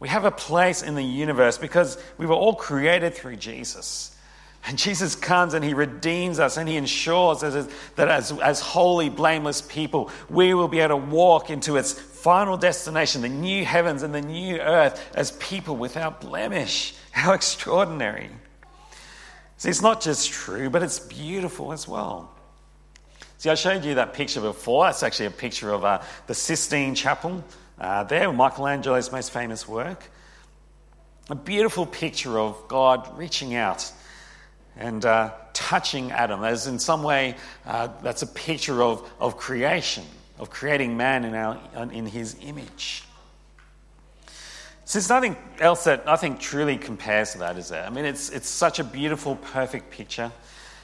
we 0.00 0.08
have 0.08 0.24
a 0.24 0.30
place 0.30 0.82
in 0.82 0.94
the 0.94 1.04
universe 1.04 1.58
because 1.58 1.96
we 2.18 2.26
were 2.26 2.34
all 2.34 2.54
created 2.54 3.14
through 3.14 3.36
Jesus. 3.36 4.13
And 4.66 4.78
Jesus 4.78 5.14
comes 5.14 5.52
and 5.52 5.64
he 5.64 5.74
redeems 5.74 6.38
us 6.38 6.56
and 6.56 6.68
he 6.68 6.76
ensures 6.76 7.40
that 7.40 8.08
as, 8.08 8.32
as 8.32 8.60
holy, 8.60 9.10
blameless 9.10 9.60
people, 9.60 10.10
we 10.30 10.54
will 10.54 10.68
be 10.68 10.80
able 10.80 11.00
to 11.00 11.06
walk 11.06 11.50
into 11.50 11.76
its 11.76 11.92
final 11.92 12.56
destination, 12.56 13.20
the 13.20 13.28
new 13.28 13.64
heavens 13.64 14.02
and 14.02 14.14
the 14.14 14.22
new 14.22 14.58
earth, 14.58 15.10
as 15.14 15.32
people 15.32 15.76
without 15.76 16.22
blemish. 16.22 16.94
How 17.12 17.32
extraordinary. 17.32 18.30
See, 19.58 19.68
it's 19.68 19.82
not 19.82 20.00
just 20.00 20.30
true, 20.30 20.70
but 20.70 20.82
it's 20.82 20.98
beautiful 20.98 21.72
as 21.72 21.86
well. 21.86 22.30
See, 23.38 23.50
I 23.50 23.54
showed 23.56 23.84
you 23.84 23.96
that 23.96 24.14
picture 24.14 24.40
before. 24.40 24.88
It's 24.88 25.02
actually 25.02 25.26
a 25.26 25.30
picture 25.30 25.70
of 25.70 25.84
uh, 25.84 26.00
the 26.26 26.34
Sistine 26.34 26.94
Chapel 26.94 27.44
uh, 27.78 28.04
there, 28.04 28.32
Michelangelo's 28.32 29.12
most 29.12 29.30
famous 29.30 29.68
work. 29.68 30.10
A 31.28 31.34
beautiful 31.34 31.86
picture 31.86 32.38
of 32.38 32.68
God 32.68 33.18
reaching 33.18 33.54
out 33.54 33.90
and 34.76 35.04
uh, 35.04 35.32
touching 35.52 36.12
Adam. 36.12 36.44
As 36.44 36.66
in 36.66 36.78
some 36.78 37.02
way, 37.02 37.36
uh, 37.66 37.88
that's 38.02 38.22
a 38.22 38.26
picture 38.26 38.82
of, 38.82 39.08
of 39.20 39.36
creation, 39.36 40.04
of 40.38 40.50
creating 40.50 40.96
man 40.96 41.24
in, 41.24 41.34
our, 41.34 41.58
in 41.92 42.06
his 42.06 42.36
image. 42.42 43.04
So 44.84 44.98
there's 44.98 45.08
nothing 45.08 45.36
else 45.60 45.84
that 45.84 46.06
I 46.06 46.16
think 46.16 46.40
truly 46.40 46.76
compares 46.76 47.32
to 47.32 47.38
that, 47.38 47.56
is 47.56 47.68
there? 47.68 47.84
I 47.86 47.90
mean, 47.90 48.04
it's, 48.04 48.28
it's 48.28 48.48
such 48.48 48.78
a 48.78 48.84
beautiful, 48.84 49.36
perfect 49.36 49.90
picture. 49.90 50.30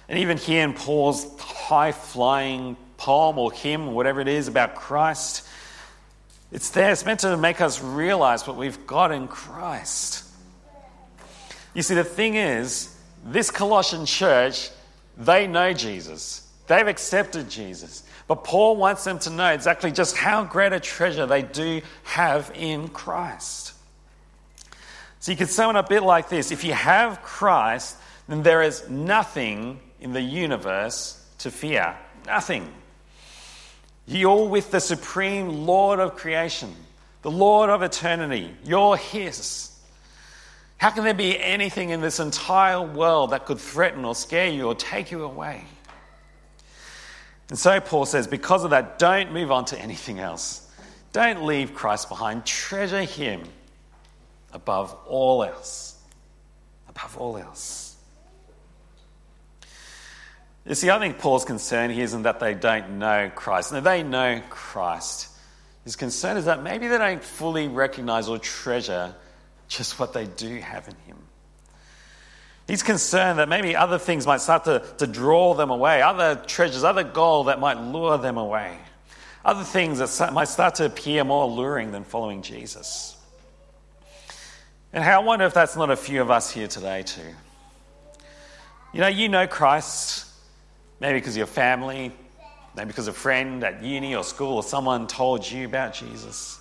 And 0.08 0.18
even 0.18 0.38
here 0.38 0.64
in 0.64 0.72
Paul's 0.72 1.38
high 1.38 1.92
flying 1.92 2.76
poem 2.96 3.38
or 3.38 3.52
hymn, 3.52 3.92
whatever 3.92 4.20
it 4.20 4.28
is 4.28 4.48
about 4.48 4.74
Christ, 4.74 5.46
it's 6.50 6.70
there. 6.70 6.90
It's 6.90 7.04
meant 7.04 7.20
to 7.20 7.36
make 7.36 7.60
us 7.60 7.82
realize 7.82 8.46
what 8.46 8.56
we've 8.56 8.86
got 8.86 9.12
in 9.12 9.28
Christ. 9.28 10.24
You 11.74 11.82
see, 11.82 11.94
the 11.94 12.02
thing 12.02 12.34
is, 12.34 12.96
this 13.24 13.50
Colossian 13.50 14.06
church, 14.06 14.70
they 15.16 15.46
know 15.46 15.72
Jesus. 15.72 16.48
They've 16.66 16.86
accepted 16.86 17.50
Jesus. 17.50 18.04
But 18.26 18.44
Paul 18.44 18.76
wants 18.76 19.04
them 19.04 19.18
to 19.20 19.30
know 19.30 19.52
exactly 19.52 19.90
just 19.90 20.16
how 20.16 20.44
great 20.44 20.72
a 20.72 20.80
treasure 20.80 21.26
they 21.26 21.42
do 21.42 21.82
have 22.04 22.52
in 22.54 22.88
Christ. 22.88 23.72
So 25.18 25.32
you 25.32 25.36
could 25.36 25.50
sum 25.50 25.74
it 25.74 25.78
up 25.78 25.86
a 25.86 25.88
bit 25.88 26.02
like 26.02 26.28
this 26.28 26.50
if 26.50 26.64
you 26.64 26.72
have 26.72 27.22
Christ, 27.22 27.96
then 28.28 28.42
there 28.42 28.62
is 28.62 28.88
nothing 28.88 29.80
in 30.00 30.12
the 30.12 30.20
universe 30.20 31.22
to 31.38 31.50
fear. 31.50 31.96
Nothing. 32.26 32.72
You're 34.06 34.48
with 34.48 34.70
the 34.70 34.80
supreme 34.80 35.66
Lord 35.66 36.00
of 36.00 36.16
creation, 36.16 36.74
the 37.22 37.30
Lord 37.30 37.68
of 37.68 37.82
eternity. 37.82 38.54
You're 38.64 38.96
His. 38.96 39.69
How 40.80 40.88
can 40.88 41.04
there 41.04 41.12
be 41.12 41.38
anything 41.38 41.90
in 41.90 42.00
this 42.00 42.20
entire 42.20 42.80
world 42.80 43.32
that 43.32 43.44
could 43.44 43.58
threaten 43.58 44.02
or 44.02 44.14
scare 44.14 44.48
you 44.48 44.66
or 44.66 44.74
take 44.74 45.10
you 45.10 45.24
away? 45.24 45.62
And 47.50 47.58
so 47.58 47.78
Paul 47.80 48.06
says, 48.06 48.26
because 48.26 48.64
of 48.64 48.70
that, 48.70 48.98
don't 48.98 49.30
move 49.30 49.50
on 49.50 49.66
to 49.66 49.78
anything 49.78 50.20
else. 50.20 50.66
Don't 51.12 51.44
leave 51.44 51.74
Christ 51.74 52.08
behind. 52.08 52.46
Treasure 52.46 53.02
him 53.02 53.42
above 54.54 54.96
all 55.06 55.44
else. 55.44 55.98
Above 56.88 57.18
all 57.18 57.36
else. 57.36 57.98
You 60.64 60.74
see, 60.74 60.88
I 60.88 60.98
think 60.98 61.18
Paul's 61.18 61.44
concern 61.44 61.90
here 61.90 62.04
isn't 62.04 62.22
that 62.22 62.40
they 62.40 62.54
don't 62.54 62.98
know 62.98 63.30
Christ. 63.34 63.74
No, 63.74 63.82
they 63.82 64.02
know 64.02 64.40
Christ. 64.48 65.28
His 65.84 65.94
concern 65.94 66.38
is 66.38 66.46
that 66.46 66.62
maybe 66.62 66.88
they 66.88 66.96
don't 66.96 67.22
fully 67.22 67.68
recognize 67.68 68.28
or 68.28 68.38
treasure 68.38 69.14
just 69.70 69.98
what 69.98 70.12
they 70.12 70.26
do 70.26 70.56
have 70.56 70.88
in 70.88 70.96
Him. 71.06 71.16
He's 72.66 72.82
concerned 72.82 73.38
that 73.38 73.48
maybe 73.48 73.74
other 73.74 73.98
things 73.98 74.26
might 74.26 74.40
start 74.40 74.64
to, 74.64 74.84
to 74.98 75.06
draw 75.06 75.54
them 75.54 75.70
away, 75.70 76.02
other 76.02 76.36
treasures, 76.46 76.84
other 76.84 77.04
gold 77.04 77.46
that 77.46 77.58
might 77.58 77.80
lure 77.80 78.18
them 78.18 78.36
away, 78.36 78.76
other 79.44 79.64
things 79.64 79.98
that 79.98 80.32
might 80.32 80.48
start 80.48 80.76
to 80.76 80.86
appear 80.86 81.24
more 81.24 81.44
alluring 81.44 81.92
than 81.92 82.04
following 82.04 82.42
Jesus. 82.42 83.16
And 84.92 85.02
how 85.02 85.20
I 85.20 85.24
wonder 85.24 85.46
if 85.46 85.54
that's 85.54 85.76
not 85.76 85.90
a 85.90 85.96
few 85.96 86.20
of 86.20 86.30
us 86.30 86.50
here 86.50 86.66
today, 86.66 87.02
too. 87.04 87.22
You 88.92 89.00
know, 89.00 89.08
you 89.08 89.28
know 89.28 89.46
Christ, 89.46 90.26
maybe 90.98 91.18
because 91.18 91.34
of 91.34 91.38
your 91.38 91.46
family, 91.46 92.12
maybe 92.76 92.88
because 92.88 93.06
a 93.06 93.12
friend 93.12 93.62
at 93.62 93.82
uni 93.82 94.16
or 94.16 94.24
school 94.24 94.56
or 94.56 94.62
someone 94.64 95.06
told 95.06 95.48
you 95.48 95.64
about 95.66 95.94
Jesus. 95.94 96.59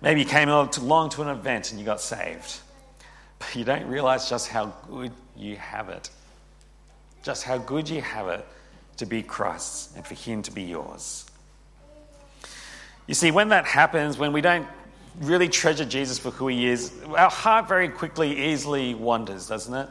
Maybe 0.00 0.20
you 0.20 0.26
came 0.26 0.48
along 0.48 0.70
to 1.10 1.22
an 1.22 1.28
event 1.28 1.70
and 1.70 1.80
you 1.80 1.84
got 1.84 2.00
saved, 2.00 2.58
but 3.38 3.54
you 3.54 3.64
don't 3.64 3.86
realize 3.86 4.28
just 4.28 4.48
how 4.48 4.66
good 4.88 5.10
you 5.36 5.56
have 5.56 5.88
it. 5.88 6.10
Just 7.22 7.42
how 7.42 7.58
good 7.58 7.88
you 7.88 8.00
have 8.00 8.28
it 8.28 8.46
to 8.98 9.06
be 9.06 9.22
Christ's 9.22 9.94
and 9.96 10.06
for 10.06 10.14
Him 10.14 10.42
to 10.42 10.52
be 10.52 10.62
yours. 10.62 11.26
You 13.06 13.14
see, 13.14 13.30
when 13.30 13.48
that 13.48 13.64
happens, 13.64 14.18
when 14.18 14.32
we 14.32 14.40
don't 14.40 14.66
really 15.20 15.48
treasure 15.48 15.84
Jesus 15.84 16.18
for 16.18 16.30
who 16.30 16.46
He 16.46 16.66
is, 16.66 16.92
our 17.08 17.30
heart 17.30 17.66
very 17.66 17.88
quickly, 17.88 18.46
easily 18.52 18.94
wanders, 18.94 19.48
doesn't 19.48 19.74
it? 19.74 19.88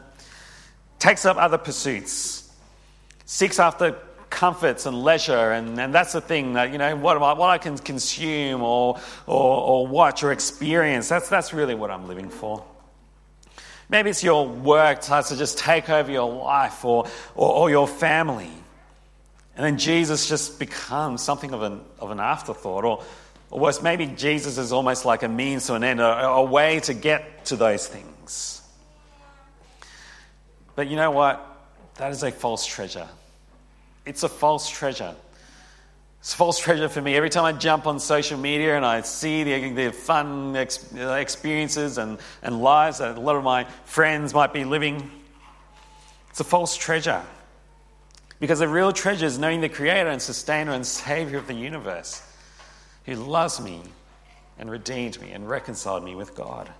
Takes 0.98 1.26
up 1.26 1.36
other 1.36 1.58
pursuits, 1.58 2.50
seeks 3.26 3.58
after 3.58 3.96
comforts 4.38 4.86
and 4.86 5.02
leisure, 5.02 5.50
and, 5.50 5.80
and 5.80 5.92
that's 5.92 6.12
the 6.12 6.20
thing 6.20 6.52
that, 6.52 6.70
you 6.70 6.78
know, 6.78 6.94
what, 6.94 7.16
I, 7.16 7.32
what 7.32 7.50
I 7.50 7.58
can 7.58 7.76
consume 7.76 8.62
or, 8.62 9.00
or, 9.26 9.60
or 9.60 9.86
watch 9.88 10.22
or 10.22 10.30
experience, 10.30 11.08
that's, 11.08 11.28
that's 11.28 11.52
really 11.52 11.74
what 11.74 11.90
I'm 11.90 12.06
living 12.06 12.28
for. 12.28 12.64
Maybe 13.88 14.10
it's 14.10 14.22
your 14.22 14.46
work 14.46 15.02
starts 15.02 15.30
to 15.30 15.36
just 15.36 15.58
take 15.58 15.90
over 15.90 16.12
your 16.12 16.30
life 16.30 16.84
or, 16.84 17.06
or, 17.34 17.52
or 17.52 17.70
your 17.70 17.88
family. 17.88 18.52
And 19.56 19.66
then 19.66 19.76
Jesus 19.76 20.28
just 20.28 20.60
becomes 20.60 21.20
something 21.20 21.52
of 21.52 21.62
an, 21.62 21.80
of 21.98 22.12
an 22.12 22.20
afterthought. 22.20 22.84
Or, 22.84 23.02
or 23.50 23.58
worse, 23.58 23.82
maybe 23.82 24.06
Jesus 24.06 24.56
is 24.56 24.70
almost 24.70 25.04
like 25.04 25.24
a 25.24 25.28
means 25.28 25.66
to 25.66 25.74
an 25.74 25.82
end, 25.82 26.00
a, 26.00 26.26
a 26.26 26.44
way 26.44 26.78
to 26.80 26.94
get 26.94 27.46
to 27.46 27.56
those 27.56 27.88
things. 27.88 28.62
But 30.76 30.86
you 30.86 30.94
know 30.94 31.10
what? 31.10 31.44
That 31.96 32.12
is 32.12 32.22
a 32.22 32.30
false 32.30 32.64
treasure. 32.64 33.08
It's 34.08 34.22
a 34.22 34.28
false 34.28 34.70
treasure. 34.70 35.14
It's 36.20 36.32
a 36.32 36.36
false 36.36 36.58
treasure 36.58 36.88
for 36.88 37.02
me. 37.02 37.14
Every 37.14 37.28
time 37.28 37.44
I 37.44 37.52
jump 37.52 37.86
on 37.86 38.00
social 38.00 38.38
media 38.38 38.74
and 38.74 38.84
I 38.84 39.02
see 39.02 39.44
the, 39.44 39.70
the 39.70 39.92
fun 39.92 40.56
ex- 40.56 40.92
uh, 40.96 41.12
experiences 41.12 41.98
and, 41.98 42.16
and 42.42 42.62
lives 42.62 42.98
that 42.98 43.18
a 43.18 43.20
lot 43.20 43.36
of 43.36 43.44
my 43.44 43.64
friends 43.84 44.32
might 44.32 44.54
be 44.54 44.64
living, 44.64 45.10
it's 46.30 46.40
a 46.40 46.44
false 46.44 46.74
treasure. 46.74 47.22
Because 48.40 48.60
the 48.60 48.68
real 48.68 48.92
treasure 48.92 49.26
is 49.26 49.38
knowing 49.38 49.60
the 49.60 49.68
Creator 49.68 50.08
and 50.08 50.22
Sustainer 50.22 50.72
and 50.72 50.86
Savior 50.86 51.36
of 51.36 51.46
the 51.46 51.54
universe, 51.54 52.22
who 53.04 53.14
loves 53.14 53.60
me 53.60 53.82
and 54.58 54.70
redeemed 54.70 55.20
me 55.20 55.32
and 55.32 55.46
reconciled 55.46 56.02
me 56.02 56.14
with 56.14 56.34
God. 56.34 56.72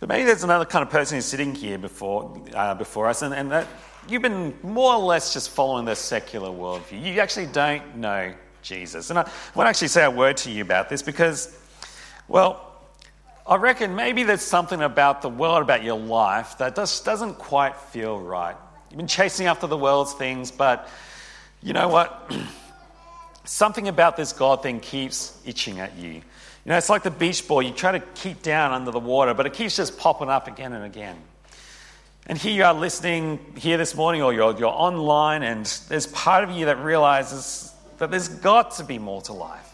But 0.00 0.08
maybe 0.08 0.24
there's 0.24 0.44
another 0.44 0.64
kind 0.64 0.82
of 0.82 0.90
person 0.90 1.16
who's 1.16 1.24
sitting 1.24 1.54
here 1.54 1.78
before, 1.78 2.40
uh, 2.54 2.74
before 2.74 3.08
us, 3.08 3.22
and, 3.22 3.32
and 3.34 3.50
that 3.52 3.66
you've 4.08 4.22
been 4.22 4.54
more 4.62 4.94
or 4.94 5.02
less 5.02 5.32
just 5.32 5.50
following 5.50 5.84
the 5.84 5.96
secular 5.96 6.48
worldview. 6.48 7.02
You 7.02 7.20
actually 7.20 7.46
don't 7.46 7.96
know 7.96 8.34
Jesus. 8.62 9.10
And 9.10 9.18
I 9.18 9.22
want 9.54 9.66
to 9.66 9.70
actually 9.70 9.88
say 9.88 10.04
a 10.04 10.10
word 10.10 10.36
to 10.38 10.50
you 10.50 10.62
about 10.62 10.88
this 10.88 11.02
because, 11.02 11.56
well, 12.28 12.72
I 13.46 13.56
reckon 13.56 13.94
maybe 13.94 14.22
there's 14.22 14.42
something 14.42 14.80
about 14.80 15.22
the 15.22 15.28
world, 15.28 15.62
about 15.62 15.84
your 15.84 15.98
life, 15.98 16.58
that 16.58 16.74
just 16.74 17.04
doesn't 17.04 17.34
quite 17.34 17.76
feel 17.76 18.18
right. 18.18 18.56
You've 18.90 18.96
been 18.96 19.06
chasing 19.06 19.46
after 19.46 19.66
the 19.66 19.76
world's 19.76 20.14
things, 20.14 20.50
but 20.50 20.88
you 21.62 21.72
know 21.72 21.88
what? 21.88 22.32
something 23.44 23.88
about 23.88 24.16
this 24.16 24.32
God 24.32 24.62
thing 24.62 24.80
keeps 24.80 25.38
itching 25.44 25.78
at 25.80 25.96
you. 25.96 26.22
You 26.64 26.70
know, 26.70 26.78
it's 26.78 26.88
like 26.88 27.02
the 27.02 27.10
beach 27.10 27.46
ball. 27.46 27.60
You 27.60 27.72
try 27.72 27.92
to 27.92 28.00
keep 28.00 28.42
down 28.42 28.72
under 28.72 28.90
the 28.90 29.00
water, 29.00 29.34
but 29.34 29.44
it 29.44 29.52
keeps 29.52 29.76
just 29.76 29.98
popping 29.98 30.30
up 30.30 30.48
again 30.48 30.72
and 30.72 30.84
again. 30.84 31.16
And 32.26 32.38
here 32.38 32.52
you 32.52 32.64
are 32.64 32.72
listening 32.72 33.38
here 33.54 33.76
this 33.76 33.94
morning, 33.94 34.22
or 34.22 34.32
you're, 34.32 34.58
you're 34.58 34.68
online, 34.68 35.42
and 35.42 35.66
there's 35.88 36.06
part 36.06 36.42
of 36.42 36.50
you 36.50 36.64
that 36.66 36.78
realizes 36.78 37.70
that 37.98 38.10
there's 38.10 38.28
got 38.28 38.70
to 38.76 38.84
be 38.84 38.98
more 38.98 39.20
to 39.22 39.34
life. 39.34 39.70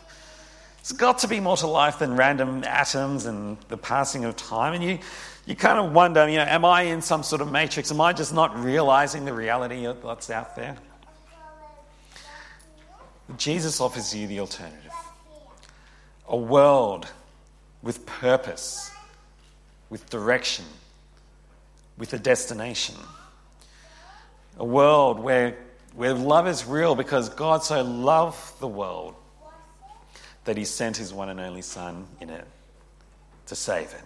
There's 0.79 0.99
got 0.99 1.21
to 1.21 1.29
be 1.29 1.39
more 1.39 1.57
to 1.59 1.69
life 1.69 2.01
than 2.01 2.17
random 2.17 2.65
atoms 2.65 3.27
and 3.27 3.57
the 3.69 3.77
passing 3.77 4.25
of 4.25 4.35
time. 4.35 4.75
And 4.75 4.83
you, 4.83 4.99
you 5.47 5.55
kind 5.55 5.79
of 5.79 5.93
wonder, 5.93 6.29
you 6.29 6.39
know, 6.39 6.45
am 6.45 6.65
I 6.65 6.83
in 6.83 7.03
some 7.03 7.23
sort 7.23 7.41
of 7.41 7.53
matrix? 7.53 7.93
Am 7.93 8.01
I 8.01 8.13
just 8.13 8.35
not 8.35 8.59
realizing 8.59 9.25
the 9.25 9.33
reality 9.33 9.85
of 9.85 10.03
what's 10.03 10.29
out 10.29 10.57
there? 10.57 10.77
Jesus 13.37 13.81
offers 13.81 14.13
you 14.13 14.27
the 14.27 14.41
alternative 14.41 14.91
a 16.31 16.37
world 16.37 17.09
with 17.83 18.07
purpose, 18.07 18.91
with 19.91 20.09
direction, 20.09 20.65
with 21.99 22.13
a 22.15 22.19
destination. 22.19 22.95
A 24.57 24.65
world 24.65 25.19
where, 25.19 25.59
where 25.95 26.15
love 26.15 26.47
is 26.47 26.65
real 26.65 26.95
because 26.95 27.29
God 27.31 27.65
so 27.65 27.83
loved 27.83 28.61
the 28.61 28.69
world 28.69 29.17
that 30.45 30.57
he 30.57 30.65
sent 30.65 30.97
his 30.97 31.13
one 31.13 31.29
and 31.29 31.41
only 31.41 31.63
Son 31.63 32.07
in 32.21 32.31
it 32.31 32.47
to 33.47 33.57
save 33.57 33.93
it. 33.93 34.03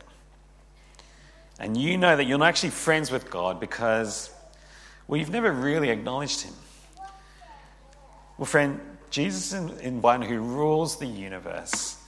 And 1.61 1.77
you 1.77 1.99
know 1.99 2.17
that 2.17 2.25
you're 2.25 2.39
not 2.39 2.49
actually 2.49 2.71
friends 2.71 3.11
with 3.11 3.31
God 3.31 3.61
because, 3.61 4.31
well, 5.07 5.21
you've 5.21 5.31
never 5.31 5.53
really 5.53 5.91
acknowledged 5.91 6.41
him. 6.41 6.55
Well, 8.39 8.47
friend, 8.47 8.81
Jesus 9.11 9.53
is 9.53 9.79
in 9.81 10.01
one 10.01 10.23
who 10.23 10.41
rules 10.41 10.99
the 10.99 11.07
universe. 11.07 11.99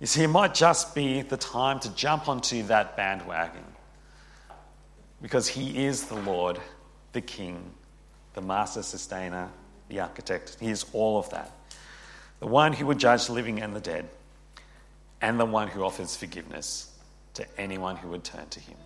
You 0.00 0.06
see, 0.06 0.22
it 0.22 0.28
might 0.28 0.54
just 0.54 0.94
be 0.94 1.22
the 1.22 1.36
time 1.36 1.80
to 1.80 1.94
jump 1.94 2.28
onto 2.28 2.62
that 2.64 2.96
bandwagon 2.96 3.64
because 5.20 5.48
he 5.48 5.84
is 5.84 6.04
the 6.04 6.14
Lord, 6.14 6.60
the 7.12 7.20
King, 7.20 7.72
the 8.34 8.40
Master 8.40 8.82
Sustainer, 8.82 9.48
the 9.88 10.00
Architect. 10.00 10.56
He 10.60 10.70
is 10.70 10.86
all 10.92 11.18
of 11.18 11.28
that. 11.30 11.50
The 12.38 12.46
one 12.46 12.72
who 12.72 12.86
would 12.86 12.98
judge 12.98 13.26
the 13.26 13.32
living 13.32 13.60
and 13.60 13.74
the 13.74 13.80
dead, 13.80 14.08
and 15.20 15.40
the 15.40 15.44
one 15.44 15.66
who 15.66 15.82
offers 15.82 16.14
forgiveness 16.14 16.92
to 17.34 17.44
anyone 17.60 17.96
who 17.96 18.08
would 18.08 18.22
turn 18.22 18.48
to 18.50 18.60
him. 18.60 18.76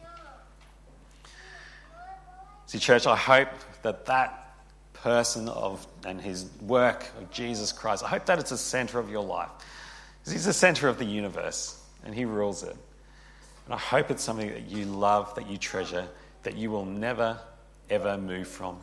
See, 2.65 2.79
church, 2.79 3.07
I 3.07 3.17
hope 3.17 3.51
that 3.83 4.07
that 4.07 4.55
person 4.95 5.49
of 5.49 5.87
and 6.07 6.19
his 6.19 6.47
work 6.63 7.11
of 7.19 7.31
Jesus 7.31 7.73
Christ, 7.73 8.03
I 8.03 8.09
hope 8.09 8.25
that 8.27 8.39
it's 8.39 8.51
the 8.51 8.57
center 8.57 8.99
of 8.99 9.11
your 9.11 9.23
life. 9.23 9.51
He's 10.25 10.45
the 10.45 10.53
center 10.53 10.89
of 10.89 10.99
the 10.99 11.05
universe 11.05 11.83
and 12.05 12.15
he 12.15 12.25
rules 12.25 12.63
it. 12.63 12.77
And 13.67 13.75
I 13.75 13.79
hope 13.79 14.11
it's 14.11 14.23
something 14.23 14.49
that 14.51 14.69
you 14.69 14.85
love, 14.85 15.35
that 15.35 15.49
you 15.49 15.57
treasure, 15.57 16.07
that 16.43 16.57
you 16.57 16.71
will 16.71 16.85
never, 16.85 17.39
ever 17.91 18.17
move 18.19 18.49
from. 18.49 18.79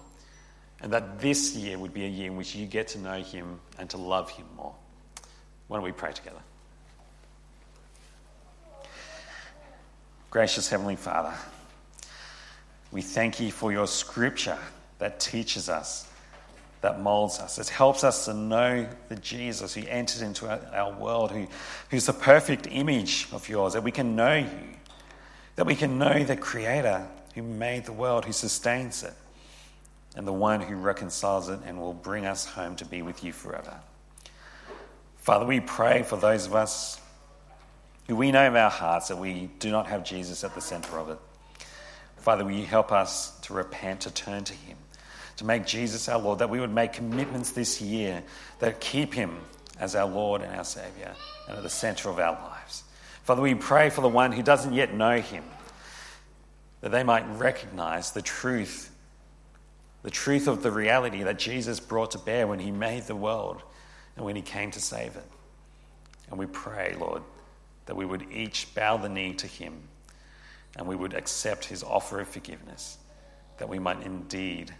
And 0.82 0.94
that 0.94 1.20
this 1.20 1.56
year 1.56 1.78
would 1.78 1.94
be 1.94 2.06
a 2.06 2.08
year 2.08 2.28
in 2.28 2.38
which 2.38 2.56
you 2.56 2.66
get 2.66 2.88
to 2.90 3.00
know 3.00 3.22
him 3.22 3.60
and 3.78 3.90
to 3.90 3.98
love 3.98 4.30
him 4.30 4.46
more. 4.56 4.74
Why 5.68 5.78
don't 5.78 5.84
we 5.84 5.92
pray 5.92 6.14
together? 6.14 6.40
Gracious 10.30 10.70
Heavenly 10.70 10.96
Father, 10.96 11.34
we 12.92 13.02
thank 13.02 13.40
you 13.40 13.52
for 13.52 13.72
your 13.72 13.88
scripture 13.88 14.58
that 15.00 15.20
teaches 15.20 15.70
us 15.70 16.09
that 16.82 17.02
molds 17.02 17.40
us. 17.40 17.60
It 17.60 17.70
helps 17.70 18.04
us 18.04 18.26
to 18.26 18.34
know 18.34 18.88
the 19.10 19.16
Jesus 19.18 19.74
who 19.74 19.86
entered 19.88 20.22
into 20.22 20.48
our, 20.74 20.94
world, 20.94 21.32
who, 21.32 21.48
who's 21.90 22.06
the 22.06 22.14
perfect 22.14 22.68
image 22.72 23.28
of 23.32 23.50
yours, 23.50 23.74
that 23.74 23.84
we 23.84 23.92
can 23.92 24.16
know 24.16 24.36
you, 24.36 24.76
that 25.56 25.66
we 25.66 25.76
can 25.76 25.98
know 25.98 26.24
the 26.24 26.38
Creator 26.38 27.06
who 27.36 27.44
made 27.44 27.86
the 27.86 27.92
world, 27.92 28.26
who 28.26 28.32
sustains 28.32 29.04
it, 29.04 29.14
and 30.16 30.26
the 30.26 30.34
one 30.34 30.62
who 30.62 30.76
reconciles 30.76 31.50
it 31.50 31.60
and 31.66 31.80
will 31.80 31.94
bring 31.94 32.26
us 32.26 32.46
home 32.46 32.76
to 32.78 32.86
be 32.86 33.02
with 33.02 33.24
you 33.24 33.34
forever. 33.34 33.78
Father, 35.18 35.46
we 35.46 35.60
pray 35.60 36.04
for 36.04 36.16
those 36.16 36.46
of 36.46 36.56
us 36.56 37.00
who 38.08 38.16
we 38.16 38.32
know 38.32 38.48
in 38.48 38.56
our 38.56 38.72
hearts 38.72 39.10
that 39.10 39.18
we 39.18 39.50
do 39.60 39.70
not 39.70 39.88
have 39.88 40.04
Jesus 40.04 40.44
at 40.44 40.56
the 40.56 40.62
center 40.62 40.98
of 40.98 41.10
it. 41.10 41.20
Father, 42.18 42.44
will 42.44 42.52
you 42.52 42.66
help 42.66 42.92
us 42.92 43.38
to 43.42 43.54
repent, 43.54 44.02
to 44.02 44.12
turn 44.12 44.44
to 44.46 44.54
Him? 44.54 44.78
To 45.40 45.46
make 45.46 45.66
Jesus 45.66 46.10
our 46.10 46.20
Lord, 46.20 46.40
that 46.40 46.50
we 46.50 46.60
would 46.60 46.74
make 46.74 46.92
commitments 46.92 47.52
this 47.52 47.80
year 47.80 48.22
that 48.60 48.82
keep 48.82 49.14
him 49.14 49.40
as 49.80 49.96
our 49.96 50.06
Lord 50.06 50.42
and 50.42 50.54
our 50.54 50.66
Savior 50.66 51.16
and 51.48 51.56
at 51.56 51.64
the 51.64 51.70
center 51.70 52.10
of 52.10 52.20
our 52.20 52.34
lives. 52.34 52.84
Father, 53.24 53.42
we 53.42 53.56
pray 53.56 53.90
for 53.90 54.02
the 54.02 54.10
one 54.10 54.34
who 54.34 54.44
doesn't 54.44 54.74
yet 54.74 54.94
know 54.94 55.22
him, 55.22 55.46
that 56.82 56.92
they 56.92 57.04
might 57.04 57.24
recognize 57.38 58.12
the 58.12 58.22
truth, 58.22 58.94
the 60.04 60.12
truth 60.12 60.50
of 60.50 60.62
the 60.62 60.72
reality 60.72 61.24
that 61.24 61.40
Jesus 61.40 61.80
brought 61.80 62.12
to 62.12 62.18
bear 62.18 62.46
when 62.46 62.60
he 62.60 62.70
made 62.70 63.04
the 63.04 63.16
world 63.16 63.64
and 64.18 64.26
when 64.26 64.36
he 64.36 64.42
came 64.42 64.72
to 64.72 64.82
save 64.82 65.16
it. 65.16 65.28
And 66.30 66.38
we 66.38 66.48
pray, 66.48 66.98
Lord, 67.00 67.22
that 67.86 67.96
we 67.96 68.04
would 68.04 68.26
each 68.30 68.76
bow 68.76 68.98
the 68.98 69.08
knee 69.08 69.36
to 69.36 69.48
him 69.48 69.84
and 70.76 70.86
we 70.86 70.98
would 70.98 71.14
accept 71.14 71.64
his 71.64 71.82
offer 71.82 72.20
of 72.20 72.28
forgiveness, 72.28 72.98
that 73.58 73.70
we 73.70 73.80
might 73.80 74.02
indeed 74.02 74.74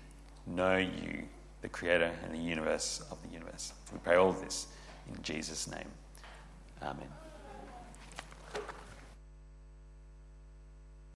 know 0.48 0.78
you, 0.78 1.24
the 1.62 1.70
creator 1.70 2.12
and 2.24 2.34
the 2.34 2.40
universe 2.40 3.04
of 3.12 3.22
the 3.22 3.30
universe. 3.30 3.74
We 3.92 4.00
pray 4.00 4.16
all 4.16 4.32
this 4.32 4.68
in 5.14 5.22
Jesus' 5.22 5.70
name. 5.70 5.90
Amen. 6.82 7.19